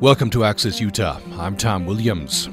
[0.00, 1.18] Welcome to Access Utah.
[1.38, 2.50] I'm Tom Williams.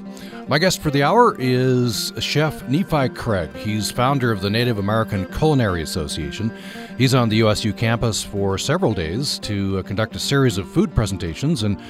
[0.47, 3.53] My guest for the hour is Chef Nephi Craig.
[3.57, 6.55] He's founder of the Native American Culinary Association.
[6.97, 10.95] He's on the USU campus for several days to uh, conduct a series of food
[10.95, 11.81] presentations and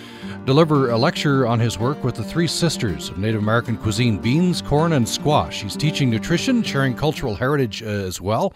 [0.45, 4.59] deliver a lecture on his work with the three sisters of Native American cuisine beans,
[4.59, 5.61] corn, and squash.
[5.61, 8.55] He's teaching nutrition, sharing cultural heritage uh, as well.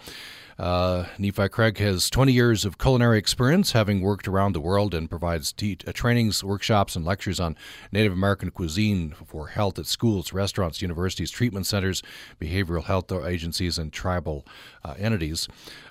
[0.58, 5.08] Uh, Nephi Craig has 20 years of culinary experience, having worked around the world, and
[5.08, 7.56] provides te- uh, trainings, workshops, and lectures on
[7.92, 12.02] Native American cuisine for health at schools, restaurants, universities, treatment centers,
[12.40, 14.44] behavioral health agencies, and tribal
[14.84, 15.46] uh, entities.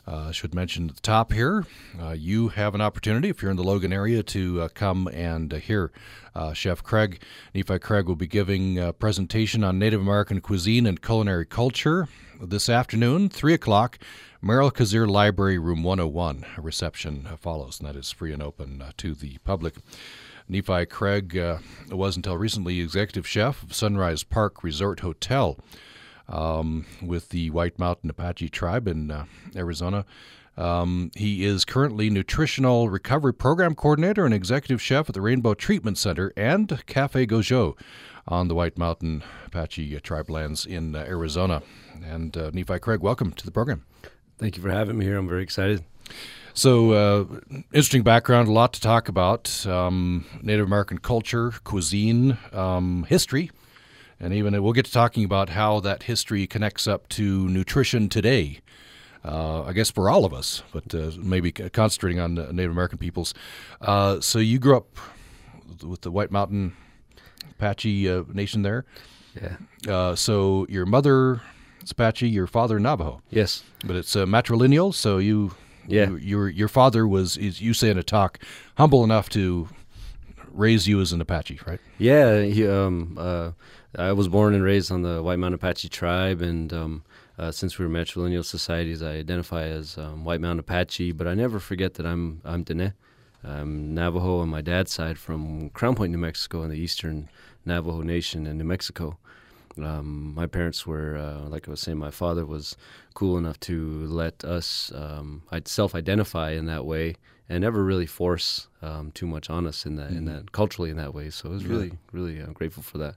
[0.05, 1.65] Uh, should mention at the top here,
[2.01, 5.53] uh, you have an opportunity if you're in the Logan area to uh, come and
[5.53, 5.91] hear
[6.53, 7.19] Chef Craig.
[7.55, 12.07] Nephi Craig will be giving a presentation on Native American cuisine and culinary culture
[12.39, 13.97] this afternoon, 3 o'clock.
[14.41, 16.45] Merrill Cazier Library, Room 101.
[16.57, 19.75] A reception follows, and that is free and open uh, to the public.
[20.47, 21.57] Nephi Craig uh,
[21.89, 25.57] was until recently executive chef of Sunrise Park Resort Hotel
[26.29, 29.25] um, with the White Mountain Apache tribe in uh,
[29.55, 30.05] Arizona.
[30.55, 35.97] Um, he is currently nutritional recovery program coordinator and executive chef at the Rainbow Treatment
[35.97, 37.75] Center and Cafe Gozhóó
[38.27, 41.63] on the White Mountain Apache tribe lands in uh, Arizona.
[42.03, 43.83] And uh, Nephi Craig, welcome to the program.
[44.37, 45.17] Thank you for having me here.
[45.17, 45.83] I'm very excited.
[46.53, 47.25] So, uh,
[47.73, 53.49] interesting background, a lot to talk about um, Native American culture, cuisine, um, history,
[54.19, 58.59] and even we'll get to talking about how that history connects up to nutrition today.
[59.25, 63.33] Uh, I guess for all of us, but uh, maybe concentrating on Native American peoples.
[63.81, 64.97] Uh, so, you grew up
[65.83, 66.75] with the White Mountain
[67.51, 68.85] Apache uh, Nation there.
[69.39, 69.57] Yeah.
[69.91, 71.41] Uh, so, your mother
[71.91, 73.21] Apache, your father Navajo.
[73.29, 74.93] Yes, but it's uh, matrilineal.
[74.93, 75.53] So you,
[75.87, 78.39] yeah, you, your your father was, is, you say in a talk,
[78.77, 79.69] humble enough to
[80.51, 81.79] raise you as an Apache, right?
[81.99, 83.51] Yeah, he, um, uh,
[83.95, 87.03] I was born and raised on the White Mountain Apache tribe, and um,
[87.37, 91.11] uh, since we were matrilineal societies, I identify as um, White Mountain Apache.
[91.11, 92.93] But I never forget that I'm I'm Dene.
[93.43, 97.29] I'm Navajo on my dad's side from Crownpoint, New Mexico, in the eastern
[97.65, 99.17] Navajo Nation in New Mexico.
[99.77, 102.75] Um, my parents were, uh, like I was saying, my father was
[103.13, 107.15] cool enough to let us um, self-identify in that way
[107.49, 110.17] and never really force um, too much on us in that, mm-hmm.
[110.17, 111.29] in that culturally in that way.
[111.29, 113.15] So I was really, really uh, grateful for that.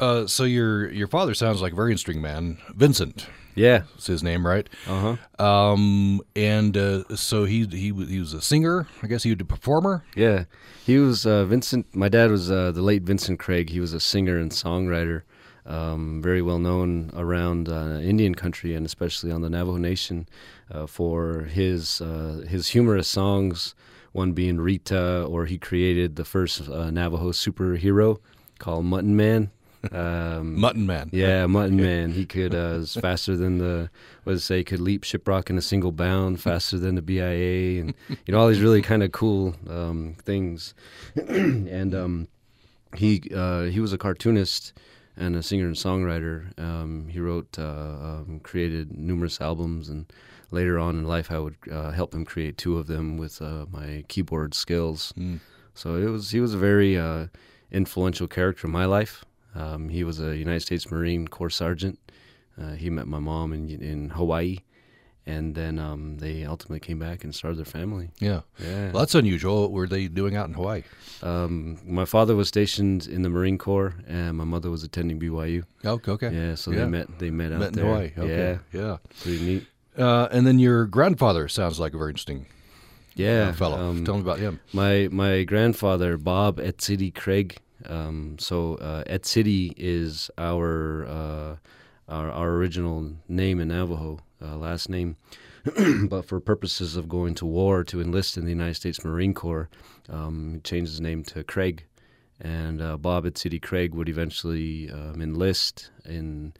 [0.00, 3.28] Uh, so your your father sounds like a very interesting man, Vincent.
[3.54, 4.68] Yeah, is his name, right?
[4.86, 5.44] Uh huh.
[5.44, 8.88] Um, and uh, so he he he was a singer.
[9.00, 10.04] I guess he was a performer.
[10.16, 10.46] Yeah,
[10.84, 11.94] he was uh, Vincent.
[11.94, 13.70] My dad was uh, the late Vincent Craig.
[13.70, 15.22] He was a singer and songwriter
[15.66, 20.28] um, very well known around uh, Indian country and especially on the Navajo Nation
[20.70, 23.74] uh, for his uh, his humorous songs.
[24.12, 28.18] One being Rita, or he created the first uh, Navajo superhero
[28.60, 29.50] called Mutton Man.
[29.90, 31.10] Um, Mutton Man.
[31.12, 32.12] Yeah, Mutton Man.
[32.12, 33.90] He could uh, was faster than the
[34.22, 34.62] what does it say?
[34.62, 38.48] Could leap shiprock in a single bound, faster than the BIA, and you know all
[38.48, 40.74] these really kind of cool um, things.
[41.16, 42.28] and um,
[42.94, 44.72] he uh, he was a cartoonist
[45.16, 46.58] and a singer and songwriter.
[46.58, 50.12] Um, he wrote, uh, um, created numerous albums, and
[50.50, 53.66] later on in life, I would uh, help him create two of them with uh,
[53.70, 55.12] my keyboard skills.
[55.16, 55.40] Mm.
[55.74, 57.26] So it was he was a very uh,
[57.70, 59.24] influential character in my life.
[59.54, 61.98] Um, he was a United States Marine Corps sergeant.
[62.60, 64.58] Uh, he met my mom in in Hawaii
[65.26, 68.10] and then um, they ultimately came back and started their family.
[68.18, 68.90] Yeah, yeah.
[68.92, 69.62] Well, that's unusual.
[69.62, 70.82] What were they doing out in Hawaii?
[71.22, 75.64] Um, my father was stationed in the Marine Corps, and my mother was attending BYU.
[75.84, 76.30] Oh, okay.
[76.30, 76.80] Yeah, so yeah.
[76.80, 77.18] they met.
[77.18, 77.84] They met, met out in there.
[77.84, 78.12] Hawaii.
[78.18, 78.58] Okay.
[78.72, 79.66] Yeah, yeah, pretty neat.
[79.96, 82.46] Uh, and then your grandfather sounds like a very interesting.
[83.14, 83.78] Yeah, fellow.
[83.78, 84.60] Um, Tell me about him.
[84.72, 87.58] My my grandfather Bob Etsitty Craig.
[87.86, 91.56] Um, so uh, Etsitty is our, uh,
[92.08, 95.16] our our original name in Navajo uh, last name.
[96.08, 99.70] but for purposes of going to war to enlist in the United States Marine Corps,
[100.10, 101.84] um, he changed his name to Craig.
[102.40, 106.52] And uh, Bob Etsitty Craig would eventually um, enlist in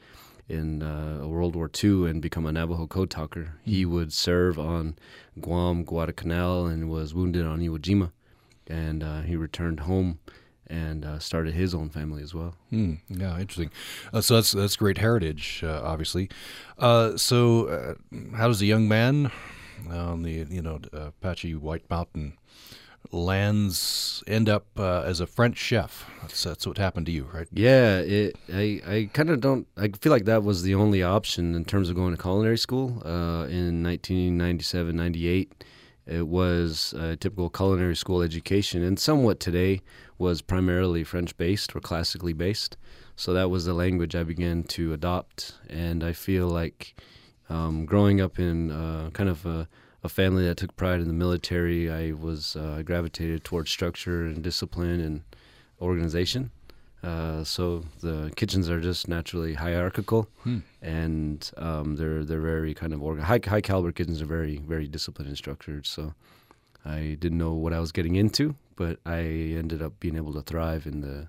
[0.48, 3.40] in uh, World War II and become a Navajo code talker.
[3.40, 3.70] Mm-hmm.
[3.70, 4.96] He would serve on
[5.40, 8.12] Guam, Guadalcanal, and was wounded on Iwo Jima.
[8.66, 10.18] And uh, he returned home
[10.68, 12.54] and uh, started his own family as well.
[12.70, 12.94] Hmm.
[13.08, 13.70] yeah, interesting.
[14.12, 16.30] Uh, so that's that's great heritage, uh, obviously.
[16.78, 17.94] Uh, so, uh,
[18.36, 19.30] how does a young man
[19.90, 22.38] on the you know Apache White Mountain
[23.12, 26.10] lands end up uh, as a French chef?
[26.22, 27.48] That's, that's what happened to you, right?
[27.52, 29.66] Yeah, it, I I kind of don't.
[29.76, 32.88] I feel like that was the only option in terms of going to culinary school
[33.04, 35.64] in 1997, 98
[36.06, 39.80] it was a typical culinary school education, and somewhat today
[40.18, 42.76] was primarily French based or classically based.
[43.16, 46.94] So that was the language I began to adopt, and I feel like
[47.48, 49.68] um, growing up in uh, kind of a,
[50.02, 54.42] a, family that took pride in the military, I was uh, gravitated towards structure and
[54.42, 55.22] discipline and
[55.80, 56.50] organization.
[57.02, 60.60] Uh, so the kitchens are just naturally hierarchical, hmm.
[60.80, 65.28] and um, they're they're very kind of high high caliber kitchens are very very disciplined
[65.28, 65.86] and structured.
[65.86, 66.14] So
[66.82, 70.42] I didn't know what I was getting into, but I ended up being able to
[70.42, 71.28] thrive in the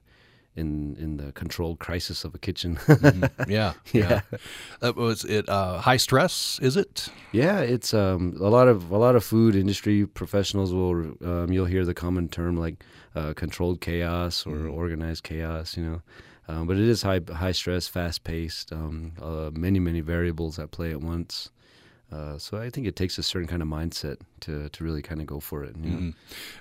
[0.56, 2.75] in in the controlled crisis of a kitchen.
[2.86, 3.51] mm-hmm.
[3.51, 4.21] Yeah, yeah.
[4.31, 4.38] yeah.
[4.81, 6.59] Uh, was it uh, high stress?
[6.62, 7.09] Is it?
[7.31, 11.65] Yeah, it's um, a lot of a lot of food industry professionals will um, you'll
[11.65, 12.83] hear the common term like
[13.15, 14.74] uh, controlled chaos or mm.
[14.74, 16.01] organized chaos, you know.
[16.48, 20.71] Um, but it is high high stress, fast paced, um, uh, many many variables at
[20.71, 21.50] play at once.
[22.11, 25.21] Uh, so I think it takes a certain kind of mindset to to really kind
[25.21, 25.75] of go for it.
[25.75, 26.09] You mm-hmm.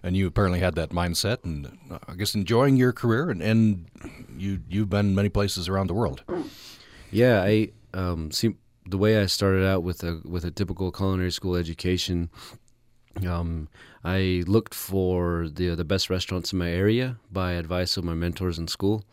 [0.02, 3.86] And you apparently had that mindset, and uh, I guess enjoying your career, and, and
[4.36, 6.22] you you've been many places around the world.
[7.10, 8.54] Yeah, I um, see
[8.86, 12.30] the way I started out with a with a typical culinary school education.
[13.26, 13.68] Um,
[14.02, 18.58] I looked for the the best restaurants in my area by advice of my mentors
[18.58, 19.04] in school,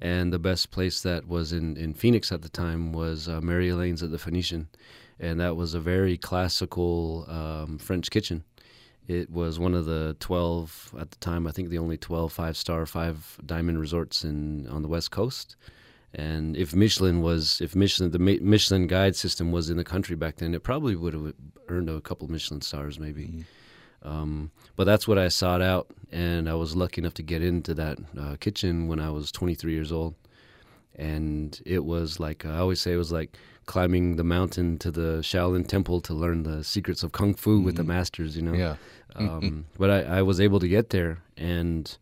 [0.00, 3.68] and the best place that was in, in Phoenix at the time was uh, Mary
[3.68, 4.68] Elaine's at the Phoenician,
[5.20, 8.42] and that was a very classical um, French kitchen.
[9.06, 12.56] It was one of the 12 at the time, I think the only 12 five
[12.56, 15.56] star, five diamond resorts in on the West Coast.
[16.14, 20.36] And if Michelin was, if Michelin, the Michelin guide system was in the country back
[20.36, 21.34] then, it probably would have
[21.68, 23.26] earned a couple Michelin stars, maybe.
[23.26, 24.08] Mm-hmm.
[24.08, 27.74] Um, but that's what I sought out, and I was lucky enough to get into
[27.74, 30.14] that uh, kitchen when I was 23 years old.
[30.96, 35.20] And it was like I always say, it was like climbing the mountain to the
[35.22, 37.64] Shaolin Temple to learn the secrets of kung fu mm-hmm.
[37.64, 37.92] with the mm-hmm.
[37.92, 38.36] masters.
[38.36, 38.76] You know, yeah.
[39.14, 41.96] um, but I, I, was able to get there, and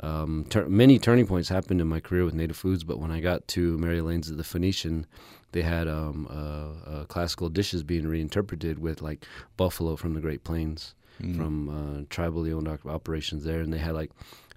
[0.00, 2.82] um, ter- many turning points happened in my career with native foods.
[2.82, 5.06] But when I got to Mary Elaine's at the Phoenician,
[5.52, 9.24] they had um, uh, uh, classical dishes being reinterpreted with like
[9.56, 11.36] buffalo from the Great Plains mm.
[11.36, 14.10] from uh, tribally owned operations there, and they had like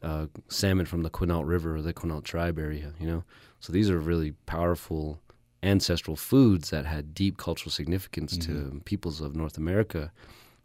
[0.04, 2.94] uh, salmon from the Quinault River or the Quinault tribe area.
[3.00, 3.24] You know,
[3.66, 5.20] so these are really powerful
[5.64, 8.76] ancestral foods that had deep cultural significance mm-hmm.
[8.76, 10.12] to peoples of North America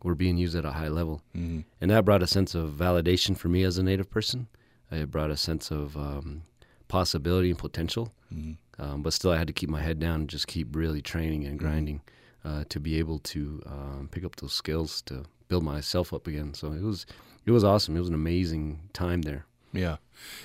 [0.03, 1.61] were being used at a high level, mm-hmm.
[1.81, 4.49] and that brought a sense of validation for me as a Native person.
[4.91, 6.43] It brought a sense of um,
[6.89, 8.13] possibility and potential.
[8.35, 8.83] Mm-hmm.
[8.83, 11.45] Um, but still, I had to keep my head down and just keep really training
[11.47, 11.67] and mm-hmm.
[11.67, 12.01] grinding
[12.45, 16.53] uh, to be able to um, pick up those skills to build myself up again.
[16.53, 17.07] So it was
[17.47, 17.97] it was awesome.
[17.97, 19.47] It was an amazing time there.
[19.73, 19.97] Yeah,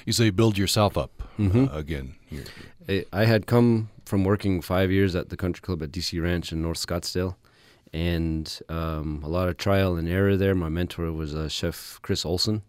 [0.06, 1.66] you say build yourself up mm-hmm.
[1.66, 2.16] uh, again.
[2.28, 3.06] Here.
[3.12, 6.62] I had come from working five years at the country club at DC Ranch in
[6.62, 7.36] North Scottsdale,
[7.92, 10.54] and um, a lot of trial and error there.
[10.54, 12.62] My mentor was uh, Chef Chris Olson,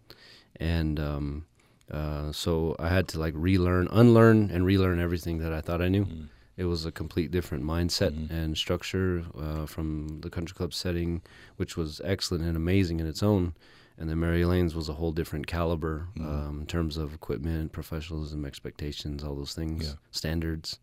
[0.59, 1.47] and um,
[1.91, 5.89] uh, so I had to like relearn, unlearn, and relearn everything that I thought I
[5.89, 6.07] knew.
[6.07, 6.29] Mm.
[6.57, 8.35] It was a complete different mindset mm-hmm.
[8.35, 11.21] and structure uh, from the country club setting,
[11.57, 13.55] which was excellent and amazing in its own.
[13.99, 16.29] And then Mary Elaine's was a whole different caliber mm-hmm.
[16.29, 19.95] um, in terms of equipment, professionalism, expectations, all those things, yeah.
[20.11, 20.79] standards.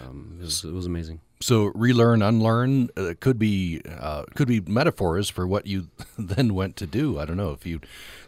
[0.00, 1.20] Um, it, was, it, was, amazing.
[1.40, 5.88] So relearn, unlearn uh, could be uh, could be metaphors for what you
[6.18, 7.18] then went to do.
[7.18, 7.80] I don't know if you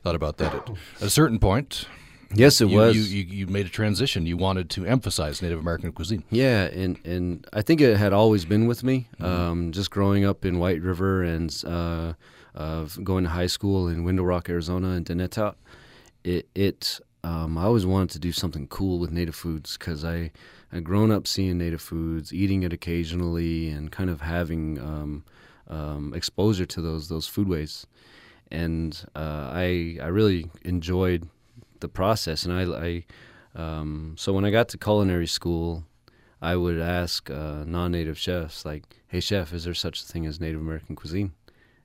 [0.02, 0.70] thought about that at
[1.00, 1.86] a certain point.
[2.34, 2.96] Yes, it you, was.
[2.96, 4.26] You, you, you, made a transition.
[4.26, 6.24] You wanted to emphasize Native American cuisine.
[6.30, 9.08] Yeah, and, and I think it had always been with me.
[9.18, 9.24] Mm-hmm.
[9.24, 12.12] Um, just growing up in Whiteriver and uh,
[12.58, 15.54] uh, going to high school in Window Rock, Arizona, and Deneta,
[16.24, 20.32] it, it um, I always wanted to do something cool with Native foods because I
[20.72, 25.24] had grown up seeing Native foods, eating it occasionally, and kind of having um,
[25.68, 27.84] um exposure to those those foodways.
[28.50, 31.28] And uh, I I really enjoyed
[31.80, 32.44] the process.
[32.44, 33.04] And I, I
[33.54, 35.84] um, so when I got to culinary school,
[36.40, 40.40] I would ask uh, non-native chefs like, "Hey, chef, is there such a thing as
[40.40, 41.32] Native American cuisine?"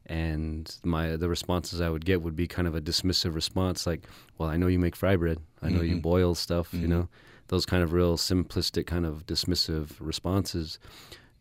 [0.06, 4.08] And my the responses I would get would be kind of a dismissive response, like,
[4.38, 5.40] "Well, I know you make fry bread.
[5.62, 5.96] I know mm-hmm.
[5.96, 6.68] you boil stuff.
[6.68, 6.82] Mm-hmm.
[6.82, 7.10] You know,
[7.48, 10.80] those kind of real simplistic, kind of dismissive responses."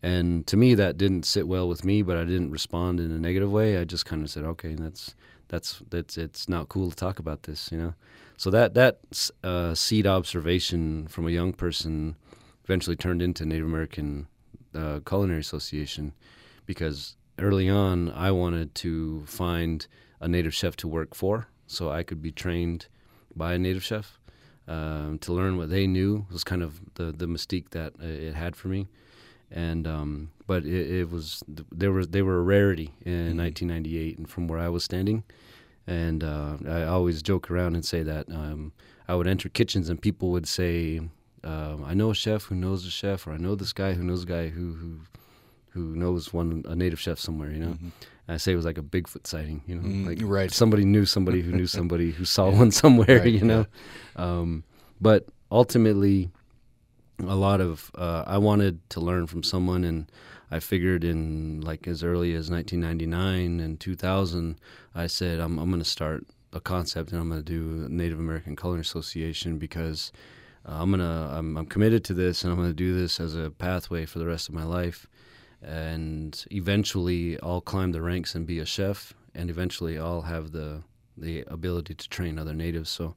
[0.03, 3.19] And to me, that didn't sit well with me, but I didn't respond in a
[3.19, 3.79] negative way.
[3.79, 5.15] I just kind of said, "Okay, that's
[5.49, 7.95] that's that's it's not cool to talk about this," you know.
[8.37, 8.99] So that that
[9.45, 12.17] uh, seed observation from a young person
[12.65, 14.27] eventually turned into Native American
[14.75, 16.13] uh, Culinary Association
[16.67, 19.87] because early on I wanted to find
[20.21, 22.87] a native chef to work for so I could be trained
[23.35, 24.19] by a native chef
[24.69, 28.35] um, to learn what they knew was kind of the the mystique that uh, it
[28.35, 28.89] had for me.
[29.51, 33.39] and um, but it, it, was there was they were a rarity in mm-hmm.
[33.39, 35.25] 1998, and from where I was standing,
[35.87, 38.73] and uh, I always joke around and say that um,
[39.09, 41.01] I would enter kitchens and people would say,
[41.45, 44.05] um, "I know a chef who knows a chef," or "I know this guy who
[44.05, 45.01] knows a guy who who
[45.73, 47.73] who knows one a native chef somewhere," you know.
[47.73, 47.89] Mm-hmm.
[48.29, 50.51] I say it was like a Bigfoot sighting, you know, mm, like right.
[50.51, 53.67] somebody knew somebody who knew somebody who saw one somewhere, right, you know.
[54.17, 54.25] Yeah.
[54.25, 54.65] Um,
[55.01, 56.31] but ultimately,
[57.19, 60.11] a lot of uh, I wanted to learn from someone, and
[60.51, 64.59] I figured in like as early as 1999 and 2000,
[64.95, 68.19] I said I'm I'm going to start a concept, and I'm going to do Native
[68.19, 70.13] American Culinary Association because
[70.67, 73.35] uh, I'm gonna I'm, I'm committed to this, and I'm going to do this as
[73.35, 75.07] a pathway for the rest of my life,
[75.63, 80.83] and eventually I'll climb the ranks and be a chef, and eventually I'll have the
[81.17, 82.91] the ability to train other natives.
[82.91, 83.15] So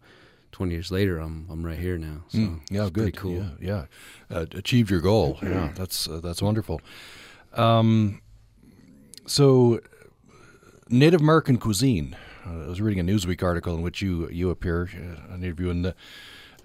[0.51, 2.23] 20 years later, I'm I'm right here now.
[2.29, 3.33] So mm, yeah, good, cool.
[3.33, 3.85] Yeah, yeah.
[4.29, 5.39] Uh, achieved your goal.
[5.41, 6.81] yeah, that's uh, that's wonderful.
[7.53, 8.21] Um,
[9.25, 9.79] so
[10.89, 12.15] Native American cuisine.
[12.45, 15.69] Uh, I was reading a Newsweek article in which you you appear, uh, an interview,
[15.69, 15.95] and the,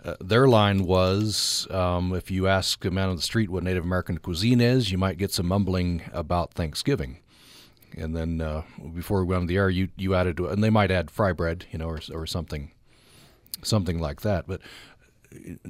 [0.04, 3.84] uh, their line was, um, if you ask a man on the street what Native
[3.84, 7.18] American cuisine is, you might get some mumbling about Thanksgiving.
[7.96, 8.62] And then uh,
[8.94, 11.66] before we went on the air, you, you added, and they might add fry bread,
[11.72, 12.72] you know, or, or something
[13.62, 14.46] something like that.
[14.46, 14.60] But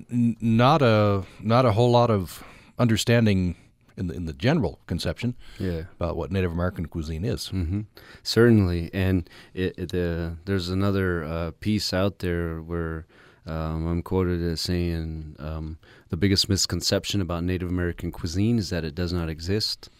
[0.00, 2.44] not a not a whole lot of
[2.78, 3.56] understanding
[3.96, 5.82] in the in the general conception yeah.
[5.96, 7.50] about what Native American cuisine is.
[7.52, 7.82] Mm-hmm.
[8.22, 13.06] Certainly, and it, it, uh, there's another uh, piece out there where.
[13.50, 15.78] Um, I'm quoted as saying um,
[16.09, 19.90] the biggest misconception about Native American cuisine is that it does not exist,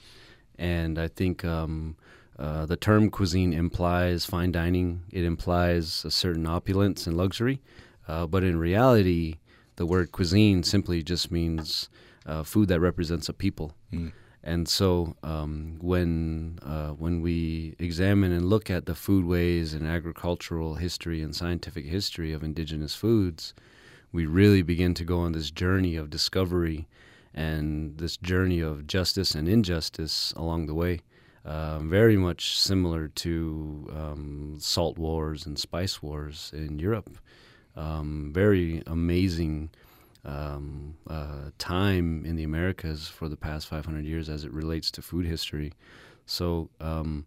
[0.57, 1.97] and I think um,
[2.39, 5.03] uh, the term cuisine implies fine dining.
[5.11, 7.61] It implies a certain opulence and luxury,
[8.07, 9.39] uh, but in reality,
[9.75, 11.89] the word cuisine simply just means
[12.27, 13.75] uh, food that represents a people.
[13.93, 14.13] Mm.
[14.43, 20.77] And so, um, when uh, when we examine and look at the foodways and agricultural
[20.77, 23.53] history and scientific history of indigenous foods,
[24.13, 26.89] we really begin to go on this journey of discovery
[27.35, 31.01] and this journey of justice and injustice along the way.
[31.45, 37.19] Um, very much similar to um, salt wars and spice wars in Europe.
[37.77, 39.71] Um, very amazing
[40.25, 45.03] um, uh, time in the Americas for the past 500 years as it relates to
[45.03, 45.73] food history.
[46.27, 47.27] So um,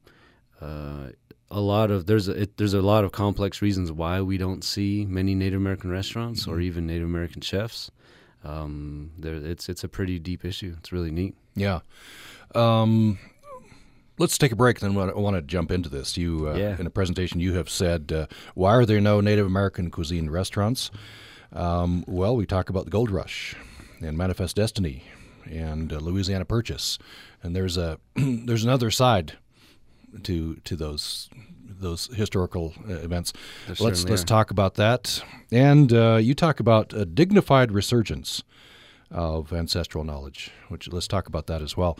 [0.62, 1.10] uh,
[1.50, 4.64] a lot of there's a, it, there's a lot of complex reasons why we don't
[4.64, 6.52] see many Native American restaurants mm-hmm.
[6.52, 7.92] or even Native American chefs.
[8.44, 10.76] Um, there, it's it's a pretty deep issue.
[10.78, 11.36] It's really neat.
[11.56, 11.80] Yeah.
[12.56, 13.20] Um,
[14.20, 14.80] Let's take a break.
[14.80, 16.18] Then I want to jump into this.
[16.18, 16.80] You, uh, yeah.
[16.80, 20.92] in a presentation, you have said, uh, "Why are there no Native American cuisine restaurants?"
[21.54, 23.56] Um, well, we talk about the Gold Rush
[24.02, 25.04] and Manifest Destiny
[25.46, 26.98] and uh, Louisiana Purchase,
[27.42, 29.34] and there's a there's another side
[30.24, 31.30] to to those
[31.66, 33.34] those historical uh, events.
[33.68, 34.26] There let's let's are.
[34.26, 35.24] talk about that.
[35.52, 38.44] And uh, you talk about a dignified resurgence
[39.12, 42.00] of ancestral knowledge, which let's talk about that as well.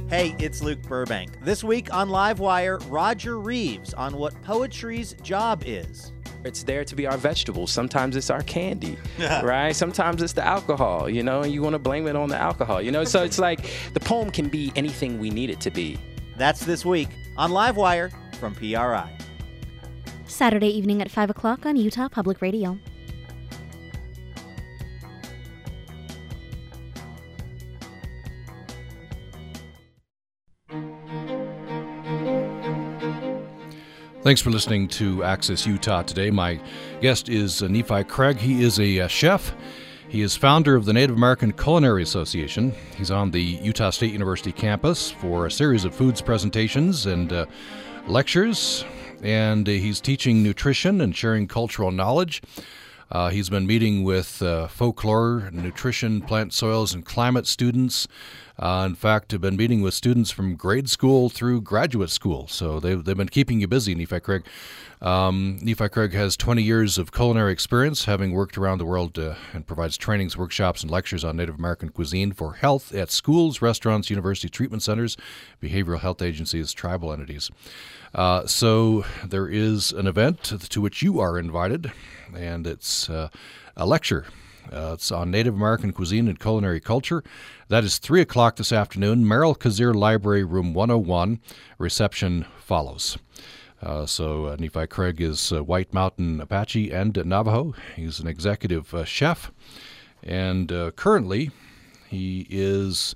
[0.09, 1.43] Hey, it's Luke Burbank.
[1.43, 6.13] This week on Livewire, Roger Reeves on what poetry's job is.
[6.47, 7.71] It's there to be our vegetables.
[7.71, 9.75] Sometimes it's our candy, right?
[9.75, 12.81] Sometimes it's the alcohol, you know, and you want to blame it on the alcohol,
[12.81, 13.03] you know?
[13.03, 15.99] So it's like the poem can be anything we need it to be.
[16.37, 19.17] That's this week on Livewire from PRI.
[20.25, 22.79] Saturday evening at 5 o'clock on Utah Public Radio.
[34.27, 36.29] Thanks for listening to Access Utah today.
[36.31, 36.59] My
[36.99, 38.35] guest is uh, Nephi Craig.
[38.37, 39.55] He is a uh, chef
[40.09, 42.73] He is founder of the Native American Culinary Association.
[42.97, 47.45] He's on the Utah State University campus for a series of foods presentations and uh,
[48.05, 48.83] lectures,
[49.23, 52.41] and uh, he's teaching nutrition and sharing cultural knowledge.
[53.09, 58.07] Uh, he's been meeting with uh, folklore, nutrition, plant soils, and climate students.
[58.59, 62.47] Uh, in fact, have been meeting with students from grade school through graduate school.
[62.47, 64.45] So they've, they've been keeping you busy, In Nephi Craig.
[65.01, 69.35] Um, Nephi Craig has 20 years of culinary experience, having worked around the world uh,
[69.53, 74.09] and provides trainings, workshops, and lectures on Native American cuisine for health at schools, restaurants,
[74.09, 75.15] university treatment centers,
[75.61, 77.51] behavioral health agencies, tribal entities.
[78.15, 81.91] Uh, so there is an event to which you are invited,
[82.35, 83.29] and it's uh,
[83.75, 84.25] a lecture.
[84.71, 87.23] Uh, it's on Native American cuisine and culinary culture.
[87.69, 91.39] That is 3 o'clock this afternoon, Merrill Cazier Library, room 101.
[91.77, 93.17] Reception follows.
[93.81, 97.75] Uh, so uh, Nephi Craig is uh, White Mountain Apache and Navajo.
[97.95, 99.51] He's an executive chef,
[100.23, 101.51] and currently
[102.09, 103.15] he is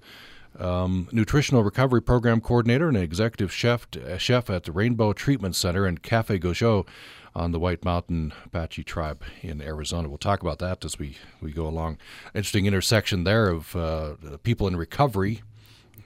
[0.59, 3.87] um, nutritional recovery program coordinator and executive chef
[4.17, 6.85] chef at the Rainbow Treatment Center and Cafe Gozhóó
[7.33, 10.09] on the White Mountain Apache tribe in Arizona.
[10.09, 11.97] We'll talk about that as we, we go along.
[12.35, 15.41] Interesting intersection there of uh, people in recovery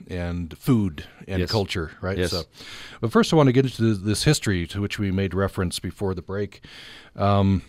[0.09, 1.51] and food and Yes.
[1.51, 2.17] culture, right?
[2.17, 2.31] Yes.
[2.31, 2.43] So,
[3.01, 6.13] but first, I want to get into this history to which we made reference before
[6.13, 6.61] the break.
[7.15, 7.61] Um,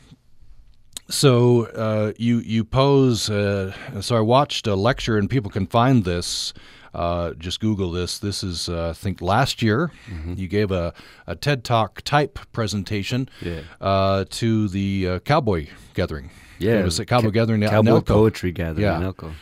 [1.09, 3.31] so uh, you you pose.
[3.31, 6.53] Uh, so I watched a lecture, and people can find this.
[6.95, 8.19] Uh, just Google this.
[8.19, 9.93] This is, uh, I think, last year.
[10.09, 10.35] Mm-hmm.
[10.39, 10.95] You gave a,
[11.27, 13.61] a TED Talk type presentation Yeah.
[13.83, 16.31] uh, to the uh, cowboy gathering.
[16.59, 17.63] Yeah, it was a cowboy ca- gathering.
[17.63, 18.97] in Cowboy poetry gathering Yeah.
[18.97, 19.33] in Elko.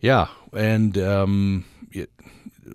[0.00, 1.64] Yeah, and um,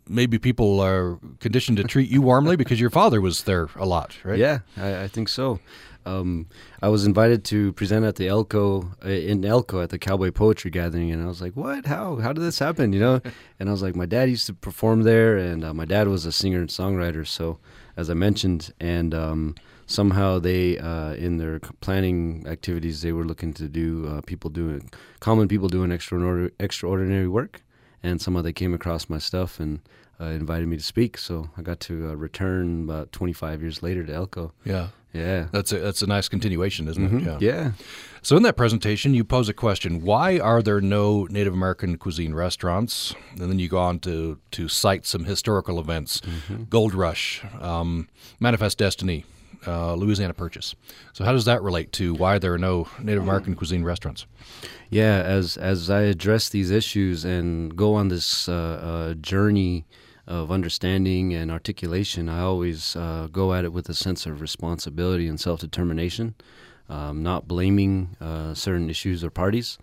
[0.08, 4.18] maybe people are conditioned to treat you warmly because your father was there a lot,
[4.24, 4.40] right?
[4.40, 5.60] Yeah, I, I think so.
[6.06, 6.48] Um,
[6.82, 10.70] I was invited to present at the Elko uh, in Elko at the Cowboy Poetry
[10.70, 11.86] Gathering, and I was like, "What?
[11.86, 12.18] How?
[12.18, 13.22] How did this happen?" You know?
[13.60, 16.26] and I was like, "My dad used to perform there, and uh, my dad was
[16.26, 17.60] a singer and songwriter." So,
[17.96, 23.54] as I mentioned, and um, somehow they, uh, in their planning activities, they were looking
[23.54, 27.62] to do uh, people doing common people doing extraordinary extraordinary work,
[28.04, 29.80] and somehow they came across my stuff and.
[30.22, 34.06] Uh, invited me to speak, so I got to uh, return about 25 years later
[34.06, 34.54] to Elko.
[34.64, 34.90] yeah.
[35.12, 35.48] Yeah.
[35.52, 37.12] That's a that's a nice continuation, isn't it?
[37.12, 37.42] Mhm.
[37.42, 37.72] Yeah.
[38.22, 42.34] So in that presentation, you pose a question: Why are there no Native American cuisine
[42.36, 43.14] restaurants?
[43.40, 46.64] And then you go on to to cite some historical events: Mm-hmm.
[46.70, 48.08] Gold Rush, um,
[48.40, 49.26] Manifest Destiny,
[49.68, 50.76] uh, Louisiana Purchase.
[51.14, 54.26] So how does that relate to why there are no Native American cuisine restaurants?
[54.90, 55.22] Yeah.
[55.26, 59.86] As as I address these issues and go on this uh, uh, journey
[60.28, 65.28] of understanding and articulation, I always uh, go at it with a sense of responsibility
[65.28, 66.36] and self determination,
[66.90, 69.78] um, not blaming uh, certain issues or parties.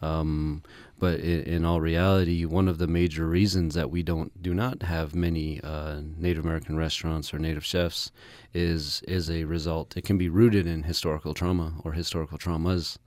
[0.00, 0.62] Um,
[0.98, 4.82] but in, in all reality, one of the major reasons that we don't do not
[4.82, 8.10] have many uh, Native American restaurants or Native chefs
[8.52, 9.96] is is a result.
[9.96, 12.98] It can be rooted in historical trauma or historical traumas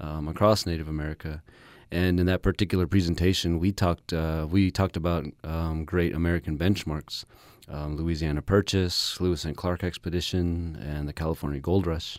[0.00, 1.42] um, across Native America.
[1.90, 7.24] And in that particular presentation, we talked uh, we talked about um, great American benchmarks,
[7.68, 12.18] um, Louisiana Purchase, Lewis and Clark Expedition, and the California Gold Rush,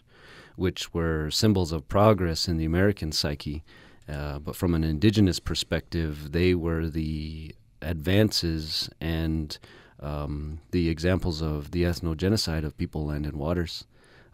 [0.55, 3.63] which were symbols of progress in the American psyche.
[4.08, 9.58] Uh, but from an indigenous perspective, they were the advances and
[10.00, 13.86] um, the examples of the ethnogenocide of people, land, and waters.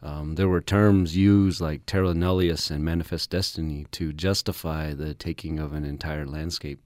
[0.01, 5.59] Um, there were terms used like terra nullius and manifest destiny to justify the taking
[5.59, 6.79] of an entire landscape.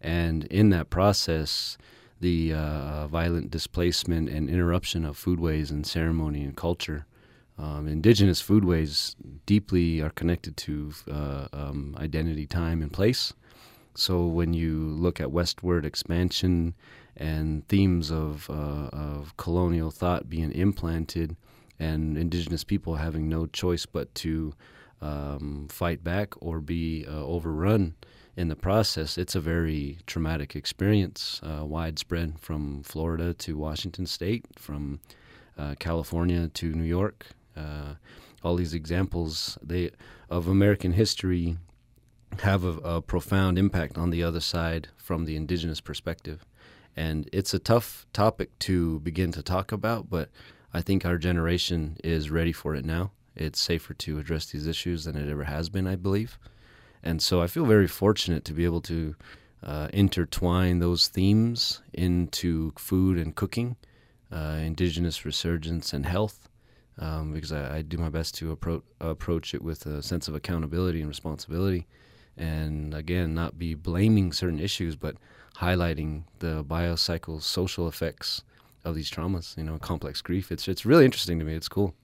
[0.00, 1.76] And in that process,
[2.20, 7.06] the uh, violent displacement and interruption of foodways and ceremony and culture.
[7.58, 9.16] Um, indigenous foodways
[9.46, 13.32] deeply are connected to uh, um, identity, time, and place.
[13.94, 16.74] So when you look at westward expansion
[17.16, 21.36] and themes of, uh, of colonial thought being implanted,
[21.78, 24.52] and indigenous people having no choice but to
[25.00, 27.94] um, fight back or be uh, overrun
[28.36, 34.44] in the process, it's a very traumatic experience, uh, widespread from Florida to Washington State,
[34.56, 35.00] from
[35.56, 37.26] uh, California to New York.
[37.58, 37.94] Uh,
[38.42, 39.90] all these examples they
[40.30, 41.56] of American history
[42.40, 46.44] have a, a profound impact on the other side from the indigenous perspective.
[46.96, 50.30] And it's a tough topic to begin to talk about, but
[50.72, 53.12] I think our generation is ready for it now.
[53.34, 56.38] It's safer to address these issues than it ever has been, I believe.
[57.02, 59.14] And so I feel very fortunate to be able to
[59.62, 63.76] uh, intertwine those themes into food and cooking,
[64.32, 66.47] uh, indigenous resurgence and health,
[66.98, 70.34] um, because I, I do my best to appro- approach it with a sense of
[70.34, 71.86] accountability and responsibility
[72.36, 75.16] and again, not be blaming certain issues, but
[75.56, 78.42] highlighting the biopsychosocial effects
[78.84, 79.56] of these traumas.
[79.56, 80.52] You know, complex grief.
[80.52, 81.54] It's it's really interesting to me.
[81.54, 81.94] It's cool.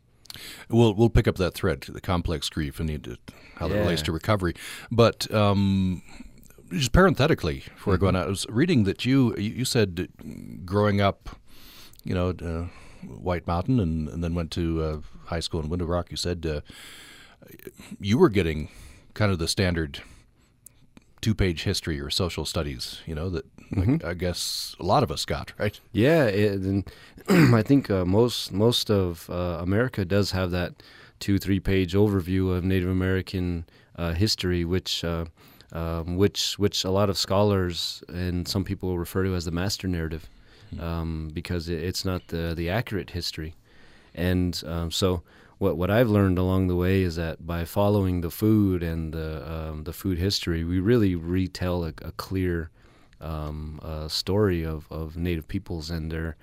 [0.69, 3.17] We'll we'll pick up that thread, the complex grief, and the,
[3.57, 3.81] how that Yeah.
[3.83, 4.55] relates to recovery.
[4.91, 6.03] But um,
[6.73, 8.05] just parenthetically, before Mm-hmm.
[8.07, 10.09] I go on, I was reading that you you you said
[10.65, 11.29] growing up,
[12.03, 12.67] you know, uh,
[13.09, 16.11] White Mountain, and, and then went to uh, high school in Window Rock.
[16.11, 16.61] You said uh,
[18.01, 18.69] you were getting
[19.15, 20.01] kind of the standard
[21.21, 23.01] two-page history or social studies.
[23.07, 24.07] You know that Mm-hmm.
[24.07, 25.79] I, I guess a lot of us got right.
[25.93, 26.91] Yeah, it, and
[27.55, 30.83] I think uh, most most of uh, America does have that
[31.21, 35.27] two three page overview of Native American uh, history, which uh,
[35.73, 39.89] um, which which a lot of scholars and some people refer to as the master
[39.89, 40.29] narrative,
[40.81, 43.55] um, because it's not the the accurate history,
[44.15, 45.23] and um, so.
[45.59, 49.51] What, what I've learned along the way is that by following the food and the
[49.51, 52.71] um, the food history, we really retell a, a clear
[53.21, 56.37] um, uh, story of, of Native peoples and their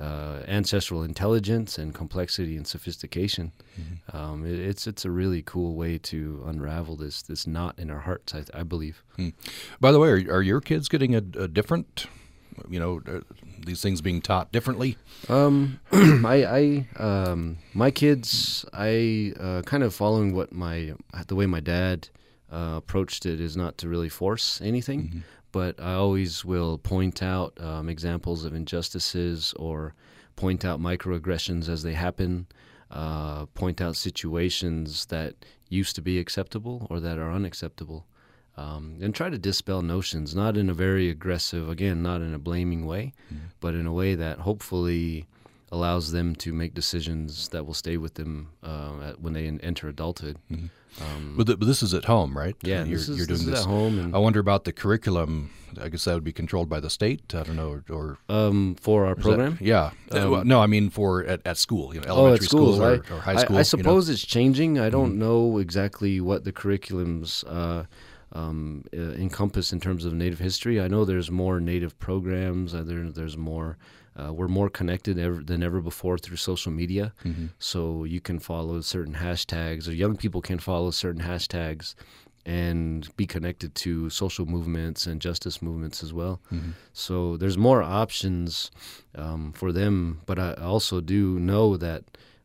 [0.00, 3.52] uh, ancestral intelligence and complexity and sophistication.
[4.12, 8.00] Um, it, it's it's a really cool way to unravel this this knot in our
[8.00, 8.34] hearts.
[8.34, 9.02] I, I believe.
[9.80, 12.06] By the way, are, are your kids getting a, a different,
[12.68, 13.20] you know, uh,
[13.66, 14.96] these things being taught differently?
[15.28, 20.94] Um, I, I, um, my kids, I uh, kind of following what my
[21.26, 22.08] the way my dad
[22.50, 27.58] uh, approached it is not to really force anything, but I always will point out
[27.60, 29.94] um, examples of injustices or
[30.36, 32.46] point out microaggressions as they happen,
[32.90, 35.34] uh, point out situations that
[35.68, 38.06] used to be acceptable or that are unacceptable.
[38.58, 42.38] Um, and try to dispel notions, not in a very aggressive, again, not in a
[42.38, 43.12] blaming way,
[43.60, 45.26] but in a way that hopefully
[45.70, 49.88] allows them to make decisions that will stay with them uh, when they en- enter
[49.88, 50.38] adulthood.
[50.50, 52.56] Um, But, th- but this is at home, right?
[52.62, 54.72] yeah, you're, this is, you're this doing is this at home, I wonder about the
[54.72, 55.50] curriculum.
[55.78, 57.34] I guess that would be controlled by the state.
[57.34, 59.58] I don't know, or, or um, for our is that- program.
[59.60, 59.90] yeah.
[60.10, 62.48] Uh, Um, well, no, I mean for at, at school, you know, Oh, elementary at
[62.48, 63.56] schools, schools or, I, or high I- school.
[63.56, 63.62] I, you know?
[63.64, 64.78] suppose it's changing.
[64.78, 67.84] I don't know exactly what the curriculums uh,
[68.32, 70.80] um, uh, encompass in terms of Native history.
[70.80, 72.74] I know there's more Native programs.
[72.74, 73.76] Uh, there, there's more.
[74.18, 77.12] Uh, we're more connected ever, than ever before through social media.
[77.58, 81.94] So you can follow certain hashtags, or young people can follow certain hashtags,
[82.46, 86.40] and be connected to social movements and justice movements as well.
[86.92, 88.70] So there's more options
[89.14, 90.22] um, for them.
[90.24, 92.04] But I also do know that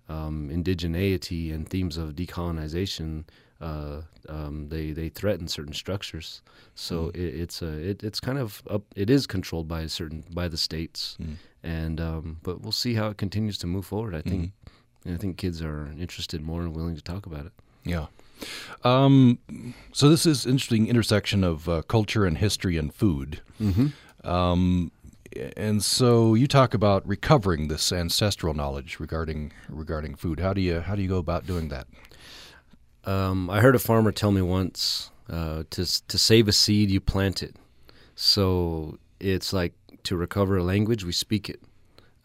[0.10, 3.24] um, indigeneity and themes of decolonization
[3.62, 6.42] uh, um, they they threaten certain structures.
[6.76, 8.84] So it, it's a it, it's kind of up.
[8.96, 11.18] It is controlled by a certain by the states,
[11.64, 14.16] and um, but we'll see how it continues to move forward.
[14.16, 14.52] I think
[15.06, 17.52] I think kids are interested more and willing to talk about it.
[17.84, 18.08] Yeah.
[18.84, 19.38] Um,
[19.92, 23.42] so this is interesting intersection of uh, culture and history and food.
[23.62, 24.28] Mm-hmm.
[24.28, 24.92] Um,
[25.56, 30.40] and so you talk about recovering this ancestral knowledge regarding regarding food.
[30.40, 31.88] How do you how do you go about doing that?
[33.06, 37.02] Um, I heard a farmer tell me once uh, to to save a seed, you
[37.02, 37.56] plant it.
[38.16, 41.62] So it's like to recover a language, we speak it.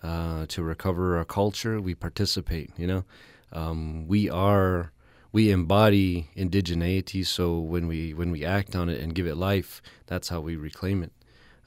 [0.02, 2.70] Uh, to recover our culture, we participate.
[2.76, 3.04] You know,
[3.52, 4.92] um, we are
[5.32, 7.26] we embody indigeneity.
[7.26, 10.56] So when we when we act on it and give it life, that's how we
[10.56, 11.12] reclaim it.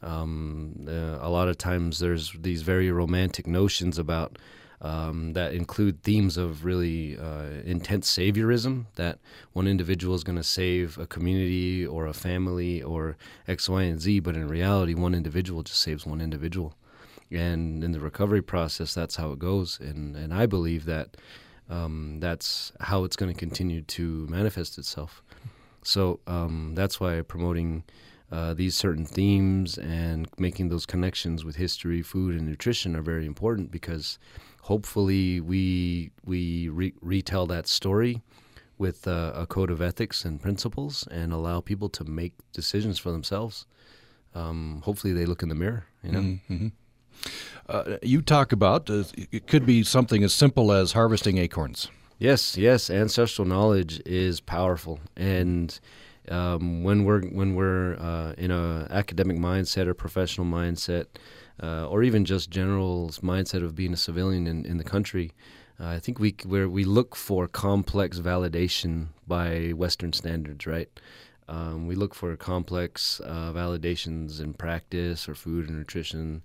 [0.01, 4.37] Um, uh, a lot of times, there's these very romantic notions about
[4.81, 9.19] um, that include themes of really uh, intense saviorism that
[9.53, 13.99] one individual is going to save a community or a family or X, Y, and
[13.99, 16.75] Z, but in reality, one individual just saves one individual.
[17.31, 19.79] And in the recovery process, that's how it goes.
[19.79, 21.17] And, and I believe that
[21.69, 25.21] um, that's how it's going to continue to manifest itself.
[25.83, 27.83] So um, that's why promoting
[28.31, 33.25] uh, these certain themes and making those connections with history, food, and nutrition are very
[33.25, 34.19] important because
[34.61, 38.21] hopefully we we re- retell that story
[38.77, 43.11] with uh, a code of ethics and principles and allow people to make decisions for
[43.11, 43.65] themselves.
[44.33, 45.85] Um, hopefully, they look in the mirror.
[46.03, 46.71] You know.
[47.67, 51.89] Uh, you talk about uh, it could be something as simple as harvesting acorns.
[52.17, 55.79] Yes, yes, ancestral knowledge is powerful, and
[56.29, 61.05] um, when we're when we're uh, in a academic mindset or professional mindset,
[61.61, 65.31] uh, or even just general mindset of being a civilian in, in the country,
[65.79, 70.89] uh, I think we where we look for complex validation by Western standards, right?
[71.47, 76.43] Um, we look for complex uh, validations in practice or food and nutrition,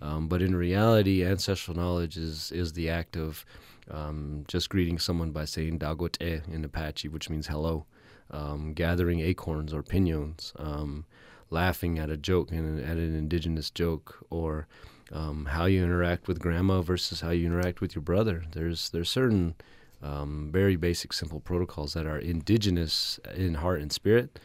[0.00, 3.44] um, but in reality, ancestral knowledge is is the act of
[3.90, 7.86] um, just greeting someone by saying "dagote" in Apache, which means hello.
[8.30, 11.04] um, gathering acorns or piñons, um,
[11.50, 14.66] laughing at a joke and at an indigenous joke, or
[15.12, 18.44] um, how you interact with grandma versus how you interact with your brother.
[18.52, 19.54] There's there's certain
[20.04, 24.38] um, very basic, simple protocols that are indigenous in heart and spirit,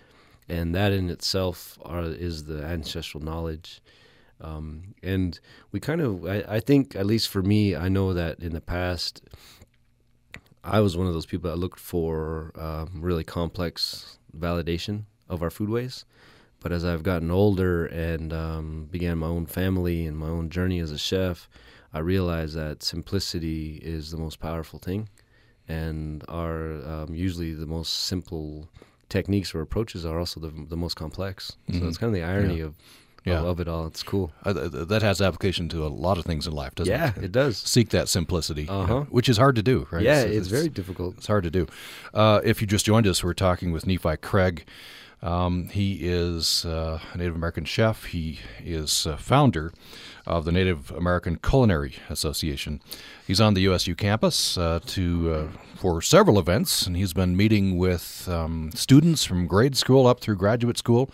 [0.48, 3.82] and that in itself are, is the ancestral knowledge.
[4.42, 5.38] Um, and
[5.74, 8.62] we kind of, I, I, think, at least for me, I know that in the
[8.62, 9.22] past,
[10.64, 15.50] I was one of those people that looked for um, really complex validation of our
[15.50, 16.06] foodways.
[16.60, 20.80] But as I've gotten older and um, began my own family and my own journey
[20.80, 21.50] as a chef,
[21.94, 25.10] I realized that simplicity is the most powerful thing,
[25.68, 28.70] and are um, usually the most simple
[29.08, 31.58] techniques or approaches are also the, the most complex.
[31.70, 31.82] Mm-hmm.
[31.82, 32.66] So it's kind of the irony yeah.
[32.66, 32.76] of
[33.26, 33.38] yeah.
[33.38, 33.86] I love it all.
[33.88, 34.32] It's cool.
[34.44, 37.18] Uh, that has application to a lot of things in life, doesn't yeah, it?
[37.18, 37.58] Yeah, it does.
[37.66, 39.02] Seek that simplicity, uh-huh.
[39.10, 40.04] which is hard to do, right?
[40.04, 41.18] Yeah, it's, it's, it's very difficult.
[41.18, 41.68] It's hard to do.
[42.14, 44.66] Uh, if you just joined us, we're talking with Nephi Craig.
[45.22, 48.06] Um, he is uh, a Native American chef.
[48.06, 49.74] He is uh, founder
[50.26, 52.82] of the Native American Culinary Association.
[53.28, 57.78] He's on the USU campus uh, to uh, for several events, and he's been meeting
[57.78, 61.10] with um, students from grade school up through graduate school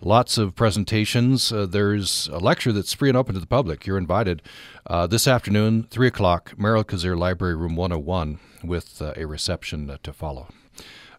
[0.00, 1.52] lots of presentations.
[1.52, 3.86] Uh, there's a lecture that's free and open to the public.
[3.86, 4.42] You're invited
[4.86, 10.48] uh, this afternoon, 3 o'clock, Merrill Cazier Library, Room 101, with a reception to follow.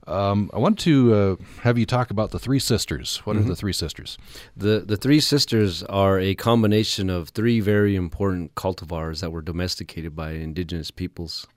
[0.10, 3.18] Um, I want to uh, have you talk about the Three Sisters.
[3.26, 3.46] What mm-hmm.
[3.46, 4.18] are the Three Sisters?
[4.58, 10.16] The the Three Sisters are a combination of three very important cultivars that were domesticated
[10.16, 11.48] by indigenous peoples.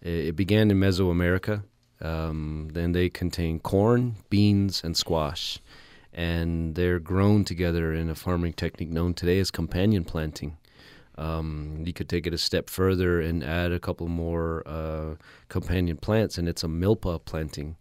[0.00, 1.64] It began in Mesoamerica.
[2.00, 5.58] Um, then they contain corn, beans, and squash
[6.18, 10.57] and they're grown together in a farming technique known today as companion planting.
[11.18, 15.16] Um, you could take it a step further and add a couple more uh,
[15.48, 17.76] companion plants, and it's a milpa planting.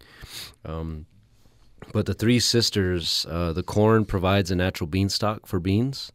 [0.65, 1.05] Um,
[1.93, 6.11] but the three sisters, uh, the corn provides a natural beanstalk for beans.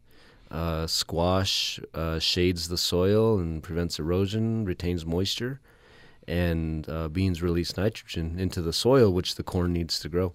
[0.51, 5.61] Uh, squash uh, shades the soil and prevents erosion, retains moisture,
[6.27, 10.33] and uh, beans release nitrogen into the soil, which the corn needs to grow.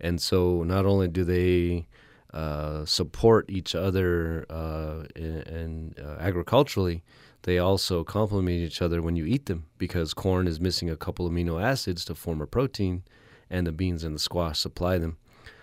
[0.00, 1.86] And so not only do they
[2.32, 7.02] uh, support each other uh, and uh, agriculturally,
[7.42, 11.28] they also complement each other when you eat them because corn is missing a couple
[11.30, 13.02] amino acids to form a protein,
[13.48, 15.16] and the beans and the squash supply them.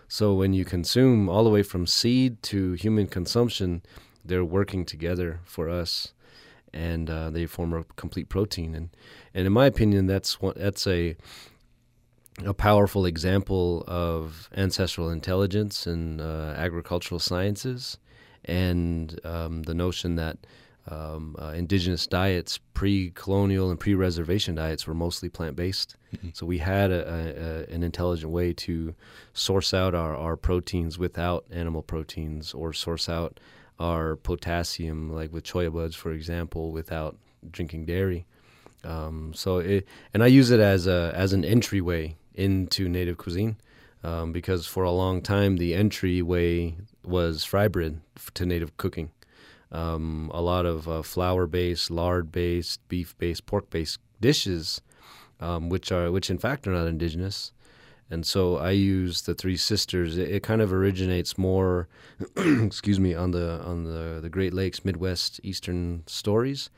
[0.08, 3.82] So when you consume all the way from seed to human consumption,
[4.24, 6.14] they're working together for us,
[6.74, 8.76] and uh, they form a complete protein.
[8.76, 8.90] And
[9.34, 11.18] and in my opinion, that's one, that's a
[12.46, 17.98] a powerful example of ancestral intelligence and uh, agricultural sciences,
[18.46, 20.38] and um, the notion that
[20.90, 25.96] um, uh, indigenous diets, pre-colonial and pre-reservation diets, were mostly plant-based.
[26.16, 26.30] Mm-hmm.
[26.34, 28.94] So we had a, a, an intelligent way to
[29.34, 33.40] source out our, our proteins without animal proteins, or source out
[33.80, 37.16] our potassium, like with cholla buds, for example, without
[37.50, 38.26] drinking dairy.
[38.84, 43.58] Um, so it, and I use it as a as an entryway into native cuisine
[44.04, 48.02] um, because for a long time the entryway was fry bread
[48.34, 49.12] to native cooking.
[49.72, 54.82] Um, a lot of uh, flour-based, lard-based, beef-based, pork-based dishes,
[55.40, 57.54] um, which are which in fact are not indigenous.
[58.10, 60.18] And so I use the Three Sisters.
[60.18, 61.88] It, it kind of originates more,
[62.38, 66.70] excuse me, on the on the, the Great Lakes, Midwest, Eastern stories.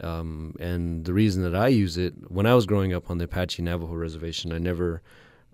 [0.00, 3.24] Um, and the reason that I use it, when I was growing up on the
[3.24, 5.02] Apache Navajo reservation, I never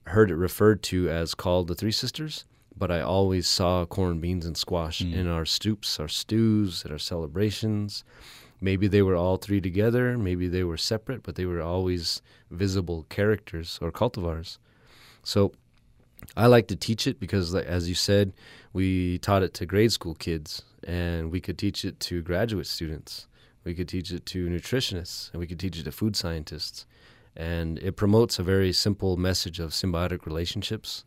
[0.06, 2.44] heard it referred to as called the Three Sisters,
[2.76, 5.12] but I always saw corn, beans, and squash mm.
[5.14, 8.04] in our stoops, our stews, at our celebrations.
[8.60, 13.06] Maybe they were all three together, maybe they were separate, but they were always visible
[13.08, 14.58] characters or cultivars.
[15.22, 15.52] So
[16.36, 18.32] I like to teach it because, as you said,
[18.72, 23.26] we taught it to grade school kids, and we could teach it to graduate students.
[23.64, 26.86] We could teach it to nutritionists, and we could teach it to food scientists.
[27.36, 31.04] And it promotes a very simple message of symbiotic relationships.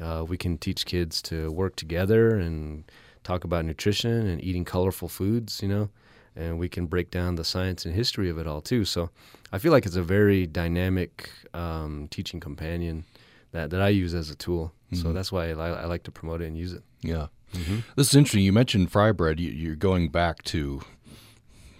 [0.00, 2.84] Uh, we can teach kids to work together and
[3.24, 5.88] talk about nutrition and eating colorful foods, you know,
[6.34, 8.84] and we can break down the science and history of it all too.
[8.84, 9.10] So
[9.52, 13.04] I feel like it's a very dynamic um, teaching companion
[13.52, 14.72] that, that I use as a tool.
[14.92, 15.02] Mm-hmm.
[15.02, 16.82] So that's why I, I, like to promote it and use it.
[17.02, 17.28] Yeah.
[17.52, 17.80] Mm-hmm.
[17.96, 18.42] This is interesting.
[18.42, 19.38] You mentioned fry bread.
[19.38, 20.80] You, are going back to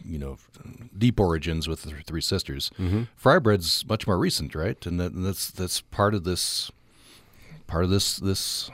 [0.04, 0.38] you know
[0.96, 2.70] deep origins with the Three Sisters.
[2.78, 3.04] Mm-hmm.
[3.16, 4.84] Fry bread's much more recent, right?
[4.86, 6.70] And, that, and that's that's part of this
[7.66, 8.70] part of this this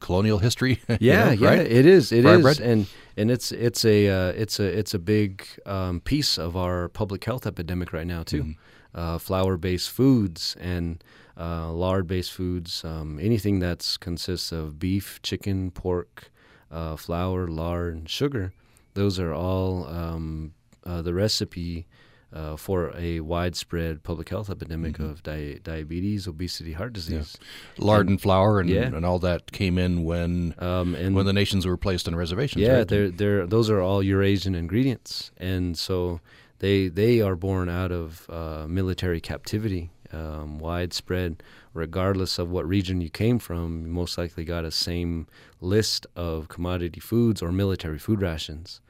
[0.00, 0.80] colonial history.
[1.00, 1.58] Yeah, know, yeah, right?
[1.60, 2.12] it is.
[2.12, 2.42] It fry is.
[2.42, 2.60] Bread?
[2.60, 2.86] And
[3.16, 7.24] and it's it's a uh, it's a it's a big um, piece of our public
[7.24, 8.54] health epidemic right now too.
[8.94, 11.04] Uh, flour-based foods and
[11.38, 16.32] uh, lard-based foods, um, anything that consists of beef, chicken, pork,
[16.70, 18.52] uh, flour, lard, and sugar.
[18.94, 20.52] Those are all um,
[20.88, 21.86] uh, the recipe
[22.30, 27.36] uh, for a widespread public health epidemic of di- diabetes, obesity, heart disease.
[27.78, 28.82] Lard and flour and, Yeah.
[28.96, 32.60] and all that came in when Um, and when the nations were placed on reservations.
[32.62, 32.88] yeah, right?
[32.88, 36.20] they're they're those are all Eurasian ingredients, and so
[36.58, 41.42] they they are born out of uh, military captivity, um, widespread.
[41.74, 45.26] Regardless of what region you came from, you most likely got a same
[45.60, 48.80] list of commodity foods or military food rations.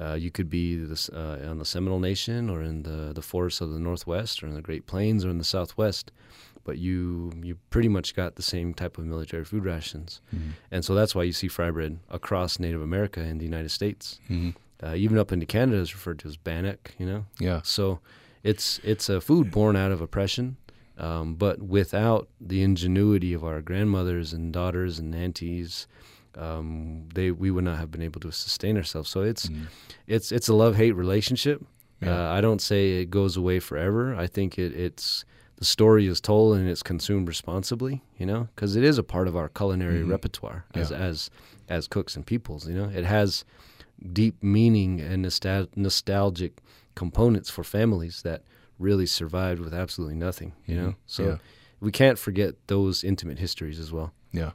[0.00, 3.60] Uh, you could be this, uh, on the Seminole Nation or in the, the forests
[3.60, 6.10] of the Northwest or in the Great Plains or in the Southwest,
[6.64, 10.20] but you you pretty much got the same type of military food rations,
[10.70, 14.18] and so that's why you see fry bread across Native America in the United States.
[14.30, 14.54] Mhm.
[14.82, 16.92] Uh, even up into Canada, is referred to as bannock.
[16.98, 17.60] You know, Yeah.
[17.62, 18.00] so
[18.42, 20.56] it's it's a food born out of oppression,
[20.98, 25.86] um, but without the ingenuity of our grandmothers and daughters and aunties,
[26.36, 29.10] um, they we would not have been able to sustain ourselves.
[29.10, 29.48] So it's
[30.06, 31.64] it's it's a love hate relationship.
[32.00, 32.28] Yeah.
[32.30, 34.14] Uh, I don't say it goes away forever.
[34.14, 35.24] I think it, it's
[35.56, 38.02] the story is told and it's consumed responsibly.
[38.18, 40.98] You know, because it is a part of our culinary repertoire as Yeah.
[40.98, 41.30] as
[41.68, 42.66] as cooks and peoples.
[42.68, 43.44] You know, it has
[44.12, 46.58] deep meaning and nostal- nostalgic
[46.96, 48.42] components for families that
[48.78, 50.52] really survived with absolutely nothing.
[50.66, 51.36] You know, so Yeah.
[51.80, 54.12] we can't forget those intimate histories as well.
[54.32, 54.52] Yeah.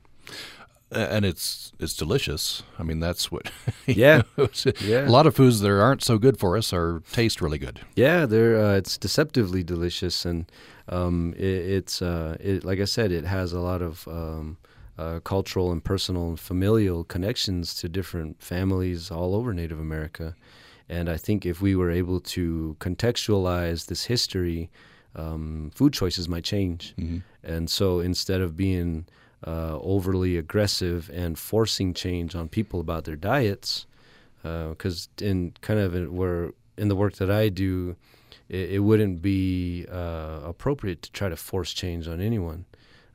[0.92, 2.64] And it's it's delicious.
[2.80, 3.52] I mean, that's what.
[3.86, 4.22] Yeah.
[4.38, 5.08] it's- Yeah.
[5.08, 7.82] A lot of foods that aren't so good for us are taste really good.
[7.96, 10.46] Yeah, they're uh, it's deceptively delicious, and
[10.90, 11.44] um, it,
[11.78, 14.58] it's uh, it, like I said, it has a lot of um,
[14.98, 20.36] uh, cultural and personal and familial connections to different families all over Native America.
[20.90, 24.70] And I think if we were able to contextualize this history,
[25.16, 26.96] um, food choices might change.
[27.44, 29.06] And so instead of being
[29.48, 33.86] uh, overly aggressive and forcing change on people about their diets,
[34.44, 37.96] because in kind of where in the work that I do,
[38.50, 42.66] it, it wouldn't be uh, appropriate to try to force change on anyone.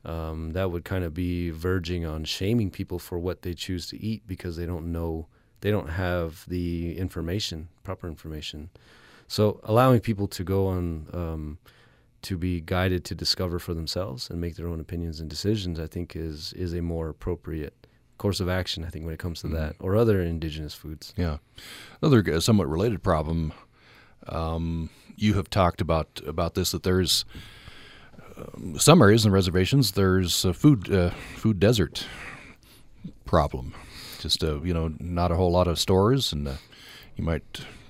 [0.05, 4.03] Um, that would kind of be verging on shaming people for what they choose to
[4.03, 5.27] eat because they don't know,
[5.61, 8.69] they don't have the information, proper information.
[9.27, 11.57] So allowing people to go on um,
[12.23, 15.87] to be guided to discover for themselves and make their own opinions and decisions, I
[15.87, 18.83] think is is a more appropriate course of action.
[18.83, 21.13] I think when it comes to that or other indigenous foods.
[21.17, 21.37] Yeah.
[22.01, 23.53] Another somewhat related problem.
[24.27, 27.25] Um, you have talked about about this that there's
[28.37, 29.91] um, some areas and reservations.
[29.91, 32.05] There's a food uh, food desert
[33.25, 33.73] problem.
[34.19, 36.53] Just uh, you know, not a whole lot of stores, and uh,
[37.15, 37.43] you might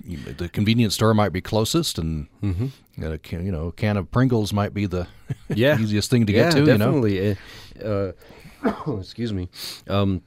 [0.06, 2.28] you, the convenience store might be closest, and
[3.00, 5.06] a can, you know, a can of Pringles might be the
[5.54, 5.78] Yeah.
[5.78, 6.66] easiest thing to yeah, get to.
[6.66, 7.36] You know.
[7.82, 8.12] Uh,
[8.68, 9.48] uh, excuse me.
[9.88, 10.22] Um,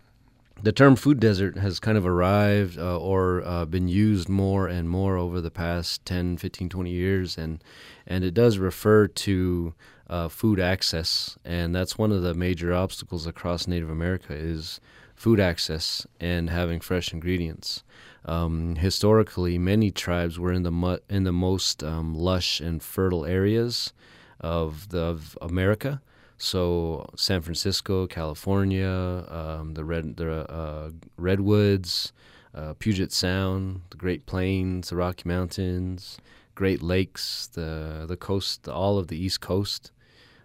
[0.64, 4.90] the term food desert has kind of arrived uh, or uh, been used more and
[4.90, 7.64] more over the past 10, 15, 20 years, and
[8.08, 9.74] and it does refer to
[10.10, 14.80] uh, food access, and that's one of the major obstacles across Native America is
[15.14, 17.84] food access and having fresh ingredients.
[18.28, 23.26] Um, historically, many tribes were in the mu- in the most um, lush and fertile
[23.26, 23.94] areas
[24.42, 26.02] of the of America.
[26.38, 32.12] So San Francisco, California, um, the red the uh, redwoods,
[32.54, 36.18] uh, Puget Sound, the Great Plains, the Rocky Mountains,
[36.54, 39.92] Great Lakes, the the coast, all of the East Coast.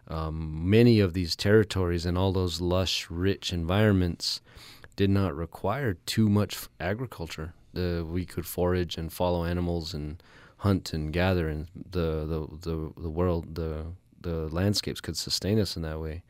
[0.09, 4.41] Um, many of these territories and all those lush, rich environments
[4.95, 7.55] did not require too much agriculture.
[7.75, 10.23] The, we could forage and follow animals and
[10.59, 13.87] hunt and gather, and the the the, the world the
[14.21, 16.23] the landscapes could sustain us in that way.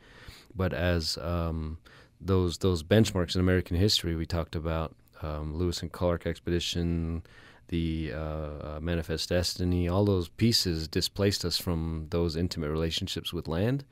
[0.55, 1.79] But as um,
[2.21, 7.23] those those benchmarks in American history, we talked about um, Lewis and Clark expedition,
[7.69, 13.49] the uh, uh, Manifest Destiny, all those pieces displaced us from those intimate relationships with
[13.49, 13.85] land,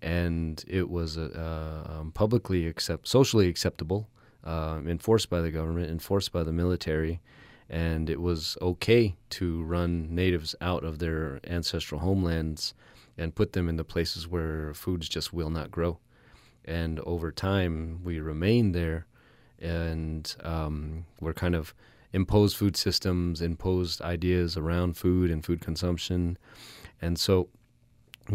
[0.00, 4.08] and it was uh, um, publicly accept, socially acceptable,
[4.44, 7.20] um, enforced by the government, enforced by the military,
[7.68, 12.74] and it was okay to run natives out of their ancestral homelands
[13.16, 15.98] and put them in the places where foods just will not grow.
[16.64, 19.06] And over time, we remained there,
[19.58, 21.74] and um, we're kind of
[22.12, 26.38] imposed food systems, imposed ideas around food and food consumption,
[27.00, 27.48] and so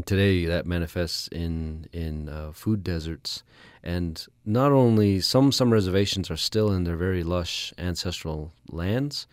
[0.04, 3.44] today that manifests in in uh, food deserts,
[3.84, 9.28] and not only some some reservations are still in their very lush ancestral lands,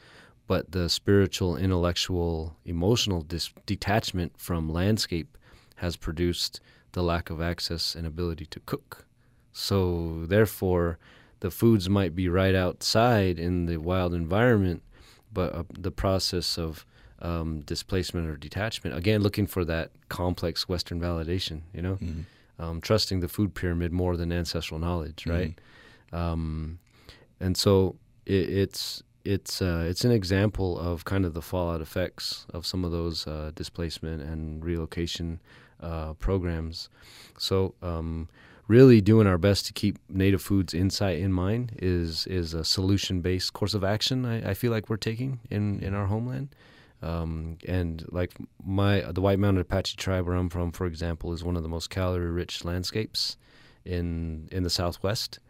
[0.47, 5.39] but the spiritual, intellectual, emotional dis- detachment from landscape
[5.77, 6.61] has produced
[6.93, 9.07] the lack of access and ability to cook.
[9.53, 10.99] So therefore,
[11.41, 14.83] the foods might be right outside in the wild environment,
[15.33, 16.87] but uh, the process of
[17.23, 18.97] um, displacement or detachment.
[18.97, 22.62] Again, looking for that complex Western validation, you know, mm-hmm.
[22.62, 25.55] um, trusting the food pyramid more than ancestral knowledge, right?
[26.12, 26.16] Mm-hmm.
[26.16, 26.79] Um,
[27.41, 27.97] and so
[28.27, 32.85] it, it's it's uh, it's an example of kind of the fallout effects of some
[32.85, 35.41] of those uh, displacement and relocation
[35.81, 36.89] uh, programs.
[37.39, 38.29] So um,
[38.68, 43.20] really doing our best to keep native foods insight in mind is is a solution
[43.20, 44.25] based course of action.
[44.25, 46.49] I, I, feel like we're taking in in our homeland.
[47.03, 48.32] Um, and like
[48.64, 51.68] my the White Mountain Apache tribe where I'm from, for example, is one of the
[51.68, 53.36] most calorie-rich landscapes
[53.84, 55.40] in in the Southwest.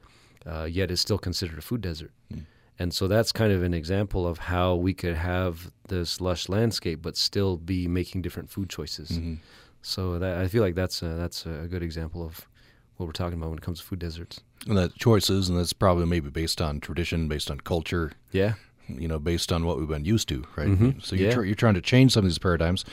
[0.45, 2.11] Uh, yet it's still considered a food desert.
[2.33, 2.47] Mm.
[2.79, 7.01] And so that's kind of an example of how we could have this lush landscape,
[7.01, 9.11] but still be making different food choices.
[9.11, 9.35] Mm-hmm.
[9.83, 12.49] So that, I feel like that's a, that's a good example of
[12.97, 14.41] what we're talking about when it comes to food deserts.
[14.67, 18.13] And that choices, and that's probably maybe based on tradition, based on culture.
[18.33, 18.55] Yeah
[18.89, 20.69] you know, based on what we've been used to, right?
[20.69, 21.01] Mm-hmm.
[21.01, 21.35] So you're, yeah.
[21.35, 22.85] tr- you're trying to change some of these paradigms.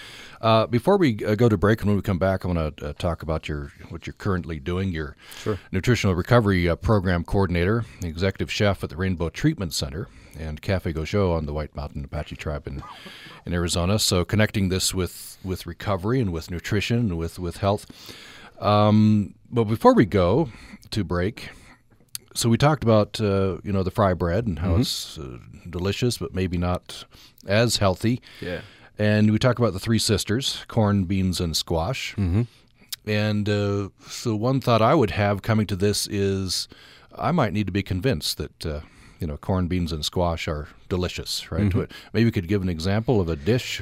[0.41, 2.89] Uh, before we uh, go to break, and when we come back, I want to
[2.89, 4.89] uh, talk about your what you're currently doing.
[4.89, 5.59] Your sure.
[5.71, 11.35] nutritional recovery uh, program coordinator, executive chef at the Rainbow Treatment Center, and Cafe Gozhóó
[11.35, 12.83] on the White Mountain Apache Tribe in
[13.45, 13.99] in Arizona.
[13.99, 17.85] So connecting this with with recovery and with nutrition and with with health.
[18.59, 20.49] Um, but before we go
[20.91, 21.49] to break,
[22.33, 24.81] so we talked about uh, you know the fry bread and how mm-hmm.
[24.81, 25.37] it's uh,
[25.69, 27.05] delicious, but maybe not
[27.47, 28.21] as healthy.
[28.41, 28.61] Yeah.
[28.97, 32.15] And we talked about the three sisters: corn, beans, and squash.
[32.15, 32.43] Mm-hmm.
[33.09, 36.67] And uh, so one thought I would have coming to this is,
[37.15, 38.81] I might need to be convinced that uh,
[39.19, 41.69] you know corn, beans, and squash are delicious, right?
[41.69, 41.91] Mm-hmm.
[42.13, 43.81] Maybe you could give an example of a dish,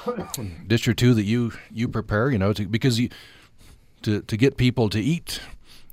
[0.66, 3.10] dish or two that you you prepare, you know, to, because you
[4.02, 5.40] to to get people to eat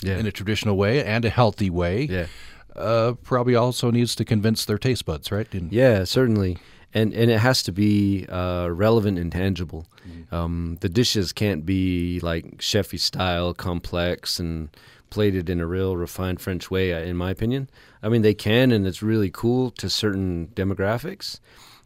[0.01, 0.17] yeah.
[0.17, 2.03] in a traditional way and a healthy way.
[2.03, 2.27] Yeah.
[2.75, 5.53] Uh, probably also needs to convince their taste buds, right?
[5.53, 6.57] In- yeah, certainly.
[6.93, 9.87] And and it has to be uh, relevant and tangible.
[10.07, 10.35] Mm-hmm.
[10.35, 14.69] Um, the dishes can't be like chefy style, complex, and
[15.09, 16.91] plated in a real refined French way.
[17.07, 17.69] In my opinion,
[18.03, 21.39] I mean they can, and it's really cool to certain demographics.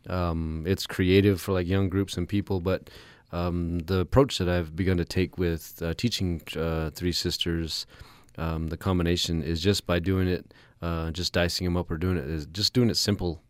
[0.07, 2.89] Um, it's creative for like young groups and people, but
[3.35, 7.85] um, the approach that I've begun to take with uh, teaching uh, Three Sisters,
[8.37, 12.17] um, the combination is just by doing it, uh, just dicing them up or doing
[12.17, 13.41] it is just doing it simple.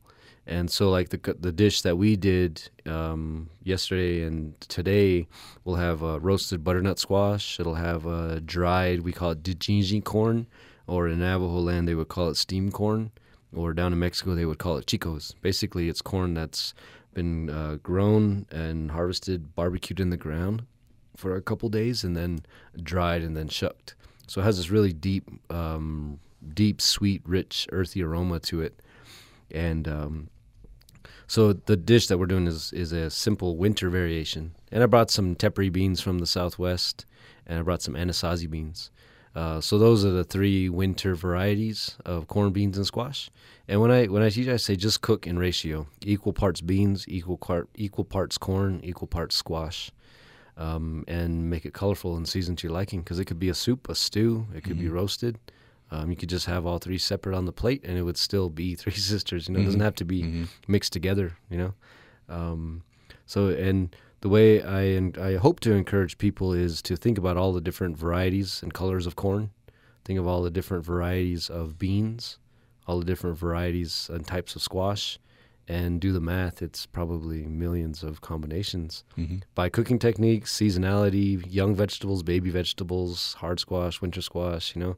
[0.48, 5.28] And so, like the the dish that we did um, yesterday and today,
[5.64, 7.60] will have a roasted butternut squash.
[7.60, 10.48] It'll have a dried, we call it djinji corn,
[10.88, 13.12] or in Navajo land they would call it steam corn,
[13.54, 15.34] or down in Mexico they would call it chicos.
[15.42, 16.74] Basically, it's corn that's
[17.16, 20.66] been uh, grown and harvested, barbecued in the ground
[21.18, 22.42] for a couple days, and then
[22.84, 23.96] dried and then shucked.
[24.28, 26.20] So it has this really deep, um,
[26.54, 28.80] deep, sweet, rich, earthy aroma to it.
[29.50, 30.30] And um,
[31.28, 34.56] so the dish that we're doing is is a simple winter variation.
[34.72, 37.06] And I brought some tepary beans from the southwest,
[37.48, 38.92] and I brought some anasazi beans.
[39.36, 43.30] Uh, so those are the three winter varieties of corn, beans, and squash.
[43.68, 47.06] And when I when I teach, I say just cook in ratio: equal parts beans,
[47.08, 49.92] equal part equal parts corn, equal parts squash,
[50.56, 53.02] um, and make it colorful and season to your liking.
[53.02, 54.84] Because it could be a soup, a stew, it could mm-hmm.
[54.84, 55.38] be roasted.
[55.92, 58.50] Um, you could just have all three separate on the plate, and it would still
[58.50, 59.50] be three sisters.
[59.50, 59.64] You know, mm-hmm.
[59.64, 59.86] it doesn't mm-hmm.
[59.86, 60.44] have to be mm-hmm.
[60.68, 61.38] mixed together.
[61.50, 61.74] You know,
[62.30, 62.84] um,
[63.26, 63.94] so and
[64.26, 67.62] the way I and I hope to encourage people is to think about all the
[67.62, 69.52] different varieties and colors of corn.
[70.04, 72.40] Think of all the different varieties of beans
[72.88, 75.20] all the different varieties and types of squash
[75.68, 79.04] and do the math, it's probably millions of combinations.
[79.18, 79.38] Mm-hmm.
[79.56, 84.96] By cooking techniques, seasonality, young vegetables, baby vegetables, hard squash, winter squash, you know.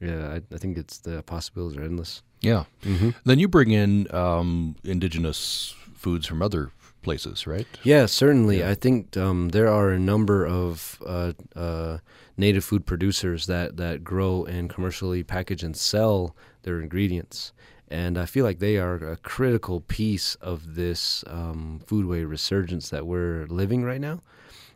[0.00, 2.22] Yeah, I, I think it's the possibilities are endless.
[2.42, 2.64] Yeah.
[2.82, 3.10] Mm-hmm.
[3.24, 6.70] Then you bring in um, indigenous foods from other
[7.04, 7.66] places, right?
[7.82, 8.58] Yeah, certainly.
[8.58, 8.70] Yeah.
[8.70, 11.98] I think um, there are a number of uh, uh,
[12.36, 17.52] native food producers that, that grow and commercially package and sell their ingredients.
[17.88, 23.06] And I feel like they are a critical piece of this um, foodway resurgence that
[23.06, 24.22] we're living right now.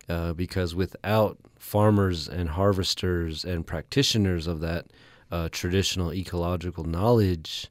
[0.08, 4.86] Uh, because without farmers and harvesters and practitioners of that
[5.30, 7.68] uh, traditional ecological knowledge,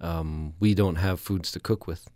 [0.00, 2.08] um, we don't have foods to cook with.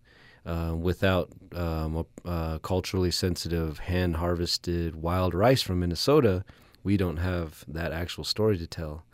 [0.46, 6.44] Uh, without um, a, a culturally sensitive hand harvested wild rice from Minnesota,
[6.82, 9.04] we don't have that actual story to tell.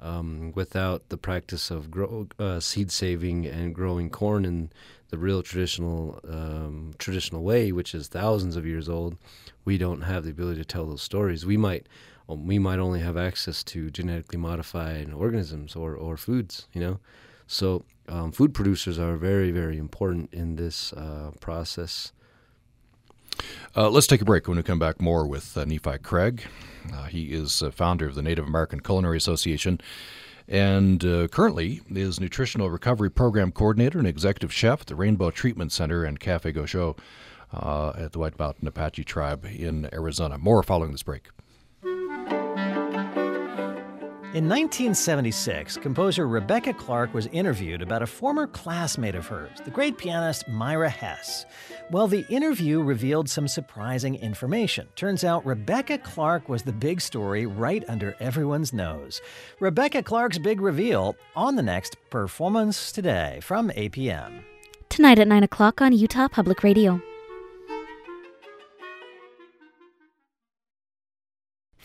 [0.00, 4.70] Um, without the practice of grow, uh, seed saving and growing corn in
[5.08, 9.16] the real traditional um, traditional way, which is thousands of years old,
[9.64, 11.46] we don't have the ability to tell those stories.
[11.46, 11.86] We might
[12.28, 16.98] um, we might only have access to genetically modified organisms or, or foods, you know.
[17.46, 22.12] So um, food producers are very very important in this uh, process.
[23.76, 24.46] Uh, let's take a break.
[24.46, 26.44] When we come back, more with uh, Nephi Craig.
[26.92, 29.80] Uh, he is founder of the Native American Culinary Association
[30.48, 35.72] and uh, currently is nutritional recovery program coordinator and executive chef at the Rainbow Treatment
[35.72, 36.98] Center and Cafe Gozhóó
[37.52, 40.36] uh, at the White Mountain Apache Tribe in Arizona.
[40.38, 41.28] More following this break.
[44.34, 49.96] In 1976, composer Rebecca Clarke was interviewed about a former classmate of hers, the great
[49.96, 51.46] pianist Myra Hess.
[51.92, 54.88] Well, the interview revealed some surprising information.
[54.96, 59.22] Turns out Rebecca Clarke was the big story right under everyone's nose.
[59.60, 64.42] Rebecca Clarke's big reveal on the next Performance Today from APM.
[64.88, 67.00] Tonight at 9 o'clock on Utah Public Radio.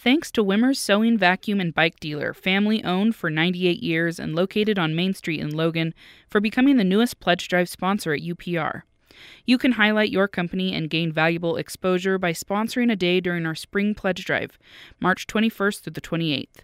[0.02, 4.80] Thanks to Wimmer's Sewing Vacuum and Bike Dealer, family owned for 98 years and located
[4.80, 5.94] on Main Street in Logan,
[6.30, 8.84] for becoming the newest Pledge Drive sponsor at UPR.
[9.46, 13.56] You can highlight your company and gain valuable exposure by sponsoring a day during our
[13.56, 14.58] Spring Pledge Drive,
[15.02, 16.64] March 21st through the 28th.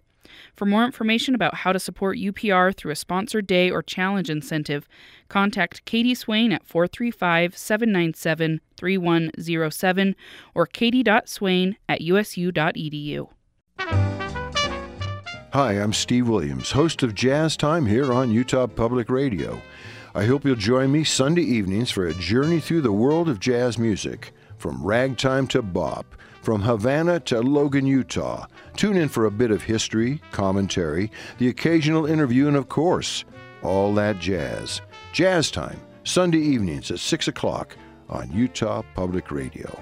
[0.55, 4.87] For more information about how to support UPR through a sponsored day or challenge incentive,
[5.29, 10.15] contact Katie Swain at 435 797 3107
[10.53, 13.29] or katie.swain at usu.edu.
[15.55, 19.61] Hi, I'm Steve Williams, host of Jazz Time here on Utah Public Radio.
[20.13, 23.77] I hope you'll join me Sunday evenings for a journey through the world of jazz
[23.77, 28.47] music, from ragtime to bop, from Havana to Logan, Utah.
[28.75, 33.23] Tune in for a bit of history, commentary, the occasional interview, and of course,
[33.63, 34.81] all that jazz.
[35.13, 37.77] Jazz Time, Sunday evenings at 6 o'clock
[38.09, 39.79] on Utah Public Radio.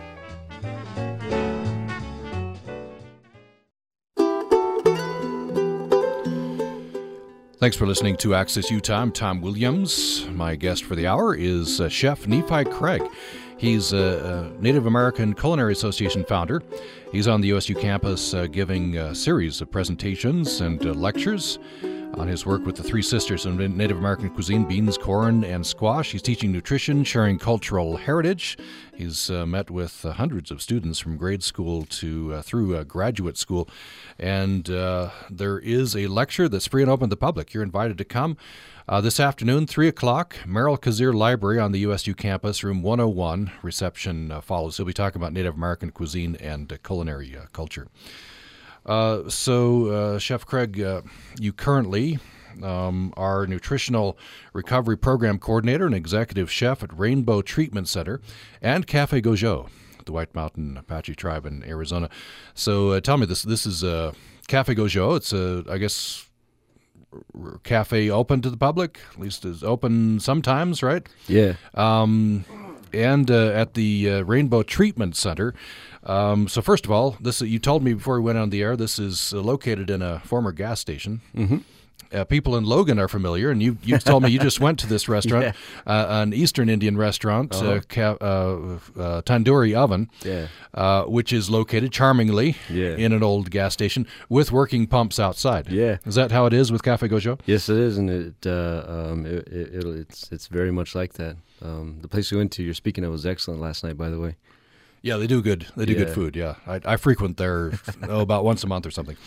[7.57, 9.01] Thanks for listening to Access Utah.
[9.01, 10.27] I'm Tom Williams.
[10.31, 13.01] My guest for the hour is uh, Chef Nephi Craig.
[13.57, 16.61] He's a, a, Native American Culinary Association founder.
[17.13, 21.59] He's on the USU campus uh, giving a series of presentations and uh, lectures
[22.15, 26.11] on his work with the three sisters in Native American cuisine beans, corn, and squash.
[26.11, 28.57] He's teaching nutrition, sharing cultural heritage.
[28.95, 32.83] He's uh, met with uh, hundreds of students from grade school to uh, through uh,
[32.83, 33.69] graduate school.
[34.17, 37.53] And uh, there is a lecture that's free and open to the public.
[37.53, 38.37] You're invited to come.
[38.85, 43.49] Uh, this afternoon, 3 o'clock, Merrill Cazier Library on the USU campus, room 101.
[43.61, 44.75] Reception uh, follows.
[44.75, 47.87] He'll be talking about Native American cuisine and uh, culinary uh, culture.
[48.85, 50.85] Uh, so, uh, Chef Craig,
[51.39, 52.19] you currently
[52.61, 54.17] um, are nutritional
[54.51, 58.19] recovery program coordinator and executive chef at Rainbow Treatment Center
[58.61, 59.69] and Cafe Gozhóó,
[60.05, 62.09] the White Mountain Apache tribe in Arizona.
[62.53, 63.81] So, tell me this: this is
[64.49, 65.15] Cafe Gozhóó.
[65.15, 66.27] It's a, I guess
[67.63, 68.99] cafe open to the public?
[69.13, 71.07] At least is open sometimes, right?
[71.27, 71.55] Yeah.
[71.73, 72.45] Um,
[72.93, 75.53] and uh, at the uh, Rainbow Treatment Center.
[76.03, 78.75] Um, so first of all, this you told me before we went on the air.
[78.75, 81.21] This is uh, located in a former gas station.
[81.35, 81.57] Mm-hmm
[82.13, 84.87] uh, people in Logan are familiar, and you you told me you just went to
[84.87, 85.91] this restaurant, yeah.
[85.91, 87.71] uh, an Eastern Indian restaurant, uh-huh.
[87.71, 90.47] uh, ca- uh, uh, tandoori oven, yeah.
[90.73, 92.95] Uh, which is located charmingly yeah.
[92.95, 95.67] in an old gas station with working pumps outside.
[95.69, 97.39] Yeah, is that how it is with Cafe Gozhóó?
[97.45, 101.37] Yes, it is, and it, um, it, it it's it's very much like that.
[101.61, 104.19] Um, the place we went to, you're speaking of, was excellent last night, by the
[104.19, 104.35] way.
[105.01, 105.67] Yeah, they do good.
[105.75, 106.33] They do good food.
[106.33, 109.17] Yeah, I, I frequent there oh, about once a month or something.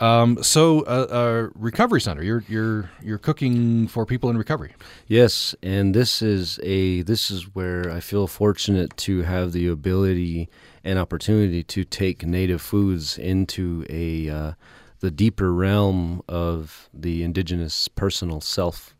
[0.00, 2.22] Um, so, uh, uh, recovery center.
[2.22, 4.74] You're you're you're cooking for people in recovery.
[5.08, 10.48] Yes, and this is a this is where I feel fortunate to have the ability
[10.84, 14.52] and opportunity to take native foods into a uh,
[15.00, 18.94] the deeper realm of the indigenous personal self.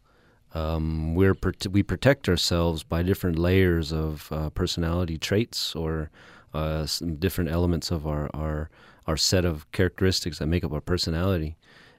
[0.53, 1.37] Um, we're
[1.71, 6.11] we protect ourselves by different layers of uh, personality traits or
[6.55, 8.69] uh, some different elements of our our
[9.09, 11.57] our set of characteristics that make up our personality.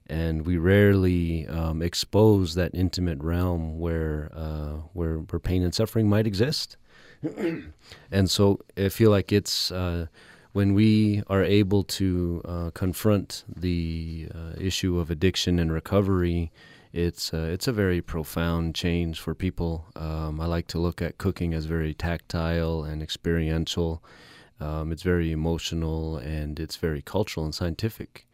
[0.07, 6.07] And we rarely um, expose that intimate realm where, uh, where, where pain and suffering
[6.07, 6.77] might exist.
[8.11, 10.05] and so I feel like it's uh,
[10.53, 16.51] when we are able to uh, confront the uh, issue of addiction and recovery
[16.91, 19.85] it's uh, it's a very profound change for people.
[19.95, 24.03] Um, I like to look at cooking as very tactile and experiential.
[24.59, 28.27] Um, it's very emotional and it's very cultural and scientific.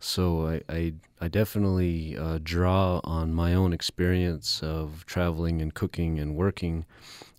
[0.00, 6.18] So I I, I definitely uh, draw on my own experience of traveling and cooking
[6.18, 6.84] and working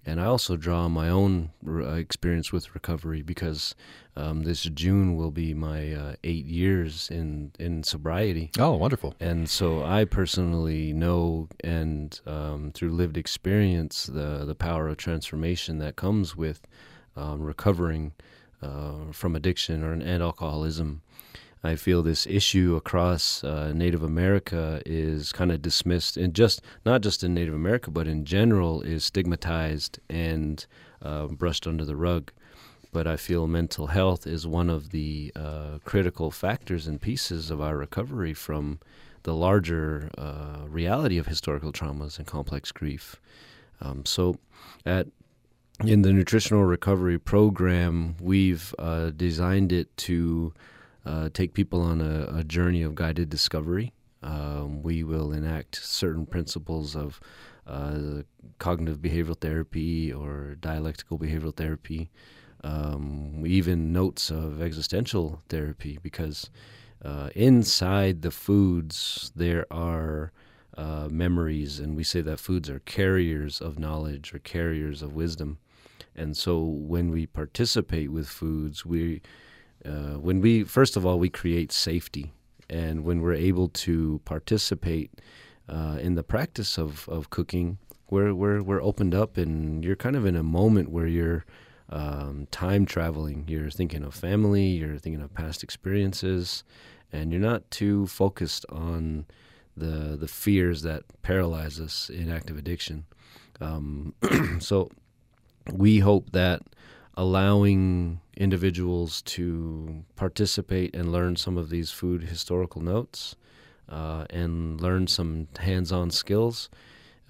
[0.10, 3.76] and I also draw on my own re- uh, experience with recovery because
[4.16, 8.50] um, this June will be my uh, eight years in, in sobriety.
[8.58, 9.14] Oh, wonderful.
[9.20, 15.78] And so I personally know, and um, through lived experience, the, the power of transformation
[15.80, 16.62] that comes with
[17.20, 18.14] um, recovering
[18.62, 21.02] uh, from addiction or and alcoholism.
[21.62, 27.02] I feel this issue across uh, Native America is kind of dismissed, and just not
[27.02, 30.66] just in Native America, but in general, is stigmatized and
[31.02, 32.32] uh, brushed under the rug.
[32.94, 37.60] But I feel mental health is one of the uh, critical factors and pieces of
[37.60, 38.80] our recovery from
[39.24, 43.20] the larger uh, reality of historical traumas and complex grief.
[43.82, 44.38] Um, so,
[44.86, 45.08] at
[45.86, 50.54] in the nutritional recovery program, we've uh, designed it to
[51.06, 53.94] uh, take people on a, a, journey of guided discovery.
[54.22, 57.22] Um, we will enact certain principles of
[57.66, 58.24] uh,
[58.58, 62.10] cognitive behavioral therapy or dialectical behavioral therapy,
[62.64, 66.50] um, even notes of existential therapy, because
[67.06, 70.34] uh, inside the foods there are
[70.78, 75.58] uh, memories, and we say that foods are carriers of knowledge or carriers of wisdom.
[76.20, 79.22] And so when we participate with foods, we
[79.86, 82.34] uh, when we first of all we create safety,
[82.70, 85.12] and when we're able to participate
[85.70, 87.78] uh, in the practice of, of cooking,
[88.10, 91.46] we're, we're we're opened up, and you're kind of in a moment where you're
[91.90, 93.46] um, time traveling.
[93.48, 96.66] You're thinking of family, you're thinking of past experiences,
[97.14, 99.26] and you're not too focused on
[99.78, 103.06] the the fears that paralyze us in active addiction.
[103.62, 104.16] Um,
[104.60, 104.90] so
[105.72, 106.62] we hope that
[107.16, 113.36] allowing individuals to participate and learn some of these food historical notes
[113.90, 116.70] uh, and learn some hands on skills.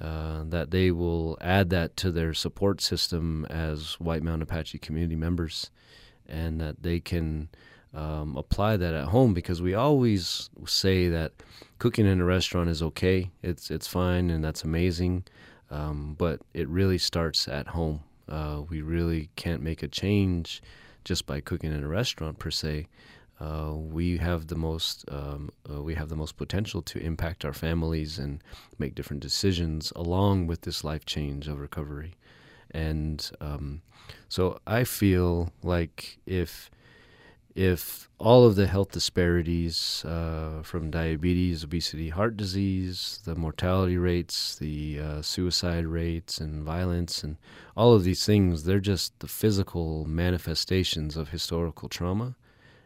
[0.01, 5.17] Uh, that they will add that to their support system as White Mountain Apache community
[5.17, 5.71] members,
[6.25, 7.49] and that they can
[7.93, 11.33] um, apply that at home because we always say that
[11.79, 15.25] cooking in a restaurant is okay, it's it's fine, and that's amazing,
[15.69, 18.01] um, but it really starts at home.
[18.29, 20.61] Uh, we really can't make a change
[21.03, 22.87] just by cooking in a restaurant per se.
[23.39, 27.53] Uh, we have the most um, uh, we have the most potential to impact our
[27.53, 28.43] families and
[28.77, 32.15] make different decisions along with this life change of recovery.
[32.71, 33.81] And um,
[34.27, 36.69] so I feel like if
[37.59, 44.55] if all of the health disparities uh, from diabetes, obesity, heart disease, the mortality rates,
[44.55, 47.35] the uh, suicide rates, and violence, and
[47.75, 52.33] all of these things, they're just the physical manifestations of historical trauma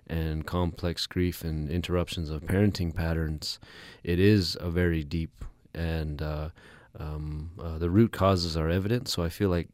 [0.08, 3.60] and complex grief and interruptions of parenting patterns.
[4.04, 5.46] It is a very deep
[5.76, 6.50] and uh,
[6.98, 9.08] um, uh, the root causes are evident.
[9.08, 9.68] So I feel like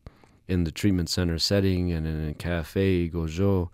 [0.50, 3.70] in the treatment center setting and in a cafe, Gozhóó,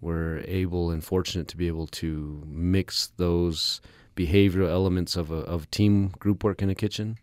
[0.00, 3.80] we're able and fortunate to be able to mix those
[4.16, 7.18] behavioral elements of a of team group work in a kitchen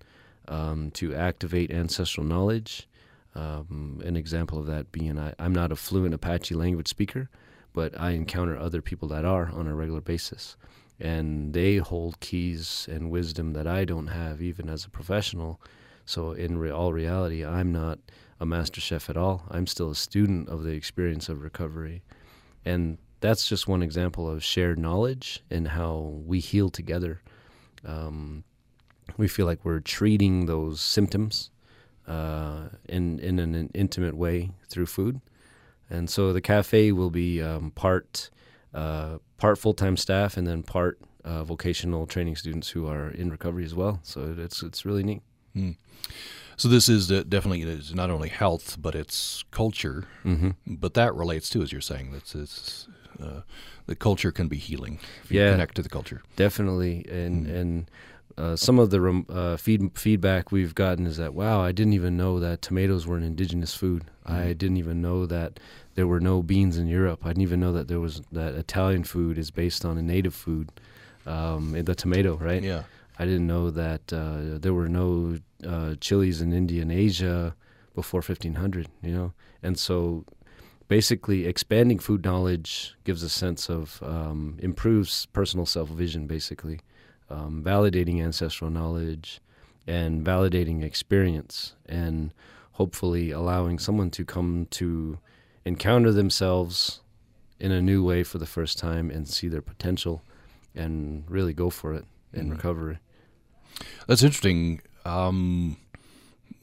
[0.48, 2.88] um, to activate ancestral knowledge.
[3.36, 7.30] Um, an example of that being I, I'm not a fluent Apache language speaker,
[7.74, 10.56] but I encounter other people that are on a regular basis.
[11.00, 15.62] And they hold keys and wisdom that I don't have, even as a professional.
[16.04, 18.00] So, in re- all reality, I'm not
[18.40, 19.44] a master chef at all.
[19.52, 22.02] I'm still a student of the experience of recovery.
[22.68, 27.22] And that's just one example of shared knowledge and how we heal together.
[27.86, 28.44] Um,
[29.16, 31.50] we feel like we're treating those symptoms
[32.08, 35.22] uh, in in an intimate way through food,
[35.90, 38.30] and so the cafe will be um, part
[38.74, 43.30] uh, part full time staff and then part uh, vocational training students who are in
[43.30, 44.00] recovery as well.
[44.04, 45.22] So it's it's really neat.
[45.56, 45.76] Mm.
[46.58, 50.06] So this is definitely it is not only health, but it's culture.
[50.26, 50.50] Mm-hmm.
[50.66, 52.12] But that relates too, as you're saying.
[52.12, 52.88] That's it's,
[53.22, 53.42] uh,
[53.86, 55.00] the culture can be healing.
[55.24, 56.22] If yeah, connect to the culture.
[56.36, 57.56] Definitely, and mm-hmm.
[57.56, 57.92] and.
[58.40, 62.16] Uh, some of the uh, feed, feedback we've gotten is that wow, I didn't even
[62.16, 64.04] know that tomatoes were an indigenous food.
[64.28, 64.50] Mm-hmm.
[64.50, 65.60] I didn't even know that
[65.96, 67.22] there were no beans in Europe.
[67.24, 70.36] I didn't even know that there was that Italian food is based on a native
[70.36, 70.70] food,
[71.26, 72.62] um, the tomato, right?
[72.62, 72.84] Yeah.
[73.20, 75.38] I didn't know that uh, there were no
[75.68, 77.56] uh, chilies in India and Asia
[77.96, 79.34] before 1500, you know?
[79.64, 80.24] And so
[80.88, 86.80] basically expanding food knowledge gives a sense of, um, improves personal self vision, basically.
[87.30, 89.42] um, validating ancestral knowledge
[89.86, 92.34] and validating experience and
[92.74, 95.18] hopefully allowing someone to come to
[95.66, 97.02] encounter themselves
[97.60, 100.22] in a new way for the first time and see their potential
[100.74, 102.52] and really go for it in Mhm.
[102.52, 102.98] recovery.
[104.08, 104.82] That's interesting.
[105.06, 105.78] Um,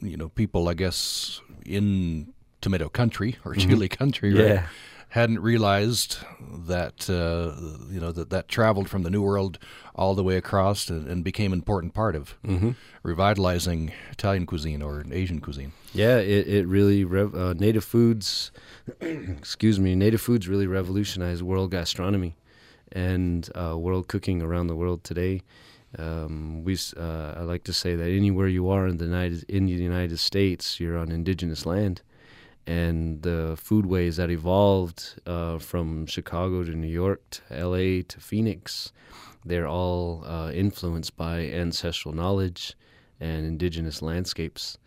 [0.01, 3.59] you know, people, I guess, in tomato country or Mhm.
[3.69, 4.67] chili country, right, Yeah.
[5.09, 6.17] hadn't realized
[6.67, 7.55] that uh,
[7.93, 9.57] you know that that traveled from the New World
[9.95, 12.75] all the way across and, and became an important part of Mhm.
[13.03, 15.71] revitalizing Italian cuisine or Asian cuisine.
[15.93, 18.51] Yeah, it, it really rev- uh, native foods,
[19.01, 22.35] excuse me, native foods really revolutionized world gastronomy
[22.91, 25.41] and uh, world cooking around the world today.
[25.97, 29.65] Um, we, uh, I like to say that anywhere you are in the United in
[29.65, 32.01] the United States, you're on indigenous land,
[32.67, 38.01] and the foodways that evolved uh, from Chicago to New York to L.A.
[38.03, 38.91] to Phoenix,
[39.45, 42.75] they're all uh, influenced by ancestral knowledge
[43.19, 44.77] and indigenous landscapes.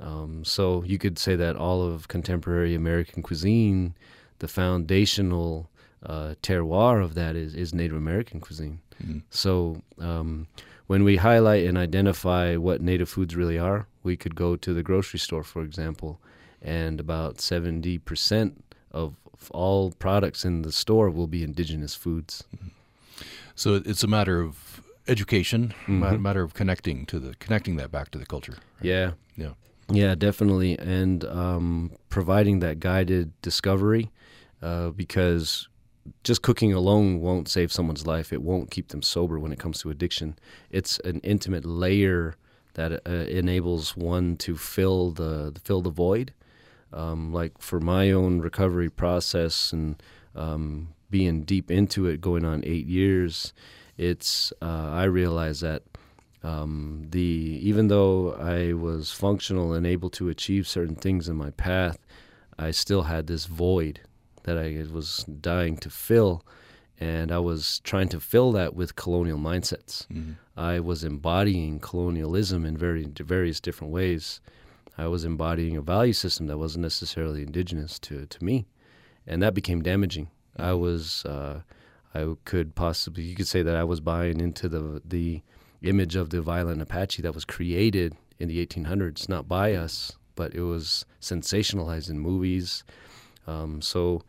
[0.00, 3.94] Um, so you could say that all of contemporary American cuisine,
[4.38, 5.70] the foundational
[6.04, 8.80] uh, terroir of that is, is Native American cuisine.
[9.02, 9.22] Mhm.
[9.30, 10.46] So um,
[10.86, 14.82] when we highlight and identify what native foods really are, we could go to the
[14.82, 16.18] grocery store, for example,
[16.62, 18.52] and about 70%
[18.90, 19.16] of
[19.52, 22.44] all products in the store will be indigenous foods.
[23.54, 26.20] So it's a matter of education, a ma- Mhm.
[26.20, 28.54] matter of connecting to the connecting that back to the culture.
[28.82, 29.12] Yeah.
[29.36, 29.52] Yeah.
[29.90, 30.78] Yeah, definitely.
[30.78, 34.10] And um, providing that guided discovery
[34.62, 35.67] uh, because
[36.24, 38.32] just cooking alone won't save someone's life.
[38.32, 40.38] It won't keep them sober when it comes to addiction.
[40.70, 42.36] It's an intimate layer
[42.74, 46.32] that uh, enables one to fill the fill the void.
[46.92, 50.02] Um, like for my own recovery process and
[50.34, 53.52] um, being deep into it, going on eight years,
[53.96, 55.82] it's uh, I realized that
[56.42, 57.20] um, the
[57.62, 61.98] even though I was functional and able to achieve certain things in my path,
[62.58, 64.00] I still had this void
[64.48, 66.42] that I was dying to fill,
[66.98, 70.06] and I was trying to fill that with colonial mindsets.
[70.08, 70.36] Mhm.
[70.56, 73.04] I was embodying colonialism in very
[73.36, 74.40] various different ways.
[74.96, 78.66] I was embodying a value system that wasn't necessarily indigenous to, to me,
[79.26, 80.26] and that became damaging.
[80.56, 81.60] I was uh,
[82.14, 85.42] I could possibly you could say that I was buying into the the
[85.82, 90.54] image of the violent Apache that was created in the 1800s, not by us, but
[90.54, 92.82] it was sensationalized in movies.
[93.46, 94.22] Um, so,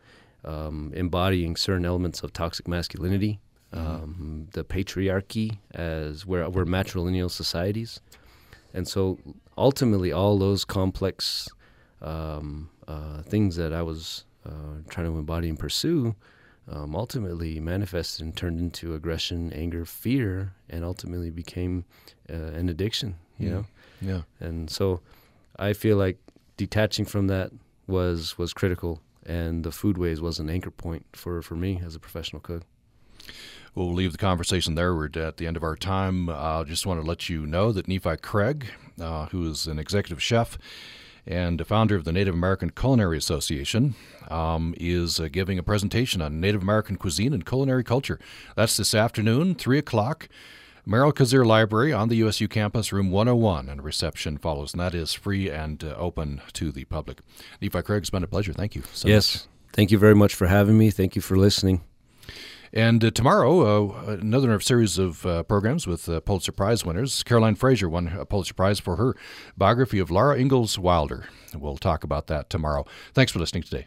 [0.44, 3.40] um, embodying certain elements of toxic masculinity,
[3.72, 8.00] um, the patriarchy as we're, we're matrilineal societies.
[8.74, 9.18] And so,
[9.58, 11.48] ultimately, all those complex
[12.02, 16.14] um, uh, things that I was uh, trying to embody and pursue
[16.68, 21.84] um, ultimately manifested and turned into aggression, anger, fear, and ultimately became
[22.28, 23.16] uh, an addiction.
[23.38, 23.54] You Yeah.
[23.54, 23.66] know,
[24.00, 24.22] Yeah.
[24.38, 25.00] and so
[25.58, 26.18] I feel like
[26.56, 27.50] detaching from that
[27.86, 32.00] was was critical, and the foodways was an anchor point for for me as a
[32.00, 32.62] professional cook.
[33.74, 34.94] Well, we'll leave the conversation there.
[34.94, 36.28] We're at the end of our time.
[36.28, 38.66] I uh, just want to let you know that Nephi Craig,
[39.00, 40.58] uh, who is an executive chef
[41.24, 43.94] and a founder of the Native American Culinary Association,
[44.28, 48.18] um, is uh, giving a presentation on Native American cuisine and culinary culture.
[48.56, 50.28] That's this afternoon, 3 o'clock.
[50.90, 54.92] Merrill Cazier Library on the USU campus, room 101, and a reception follows, and that
[54.92, 57.20] is free and uh, open to the public.
[57.62, 58.52] Nephi Craig, it's been a pleasure.
[58.52, 59.44] Thank you so yes, much.
[59.72, 60.90] thank you very much for having me.
[60.90, 61.82] Thank you for listening.
[62.72, 67.22] And uh, tomorrow, uh, another series of uh, programs with uh, Pulitzer Prize winners.
[67.22, 69.14] Caroline Fraser won a Pulitzer Prize for her
[69.56, 71.26] biography of Laura Ingalls Wilder.
[71.56, 72.84] We'll talk about that tomorrow.
[73.14, 73.86] Thanks for listening today.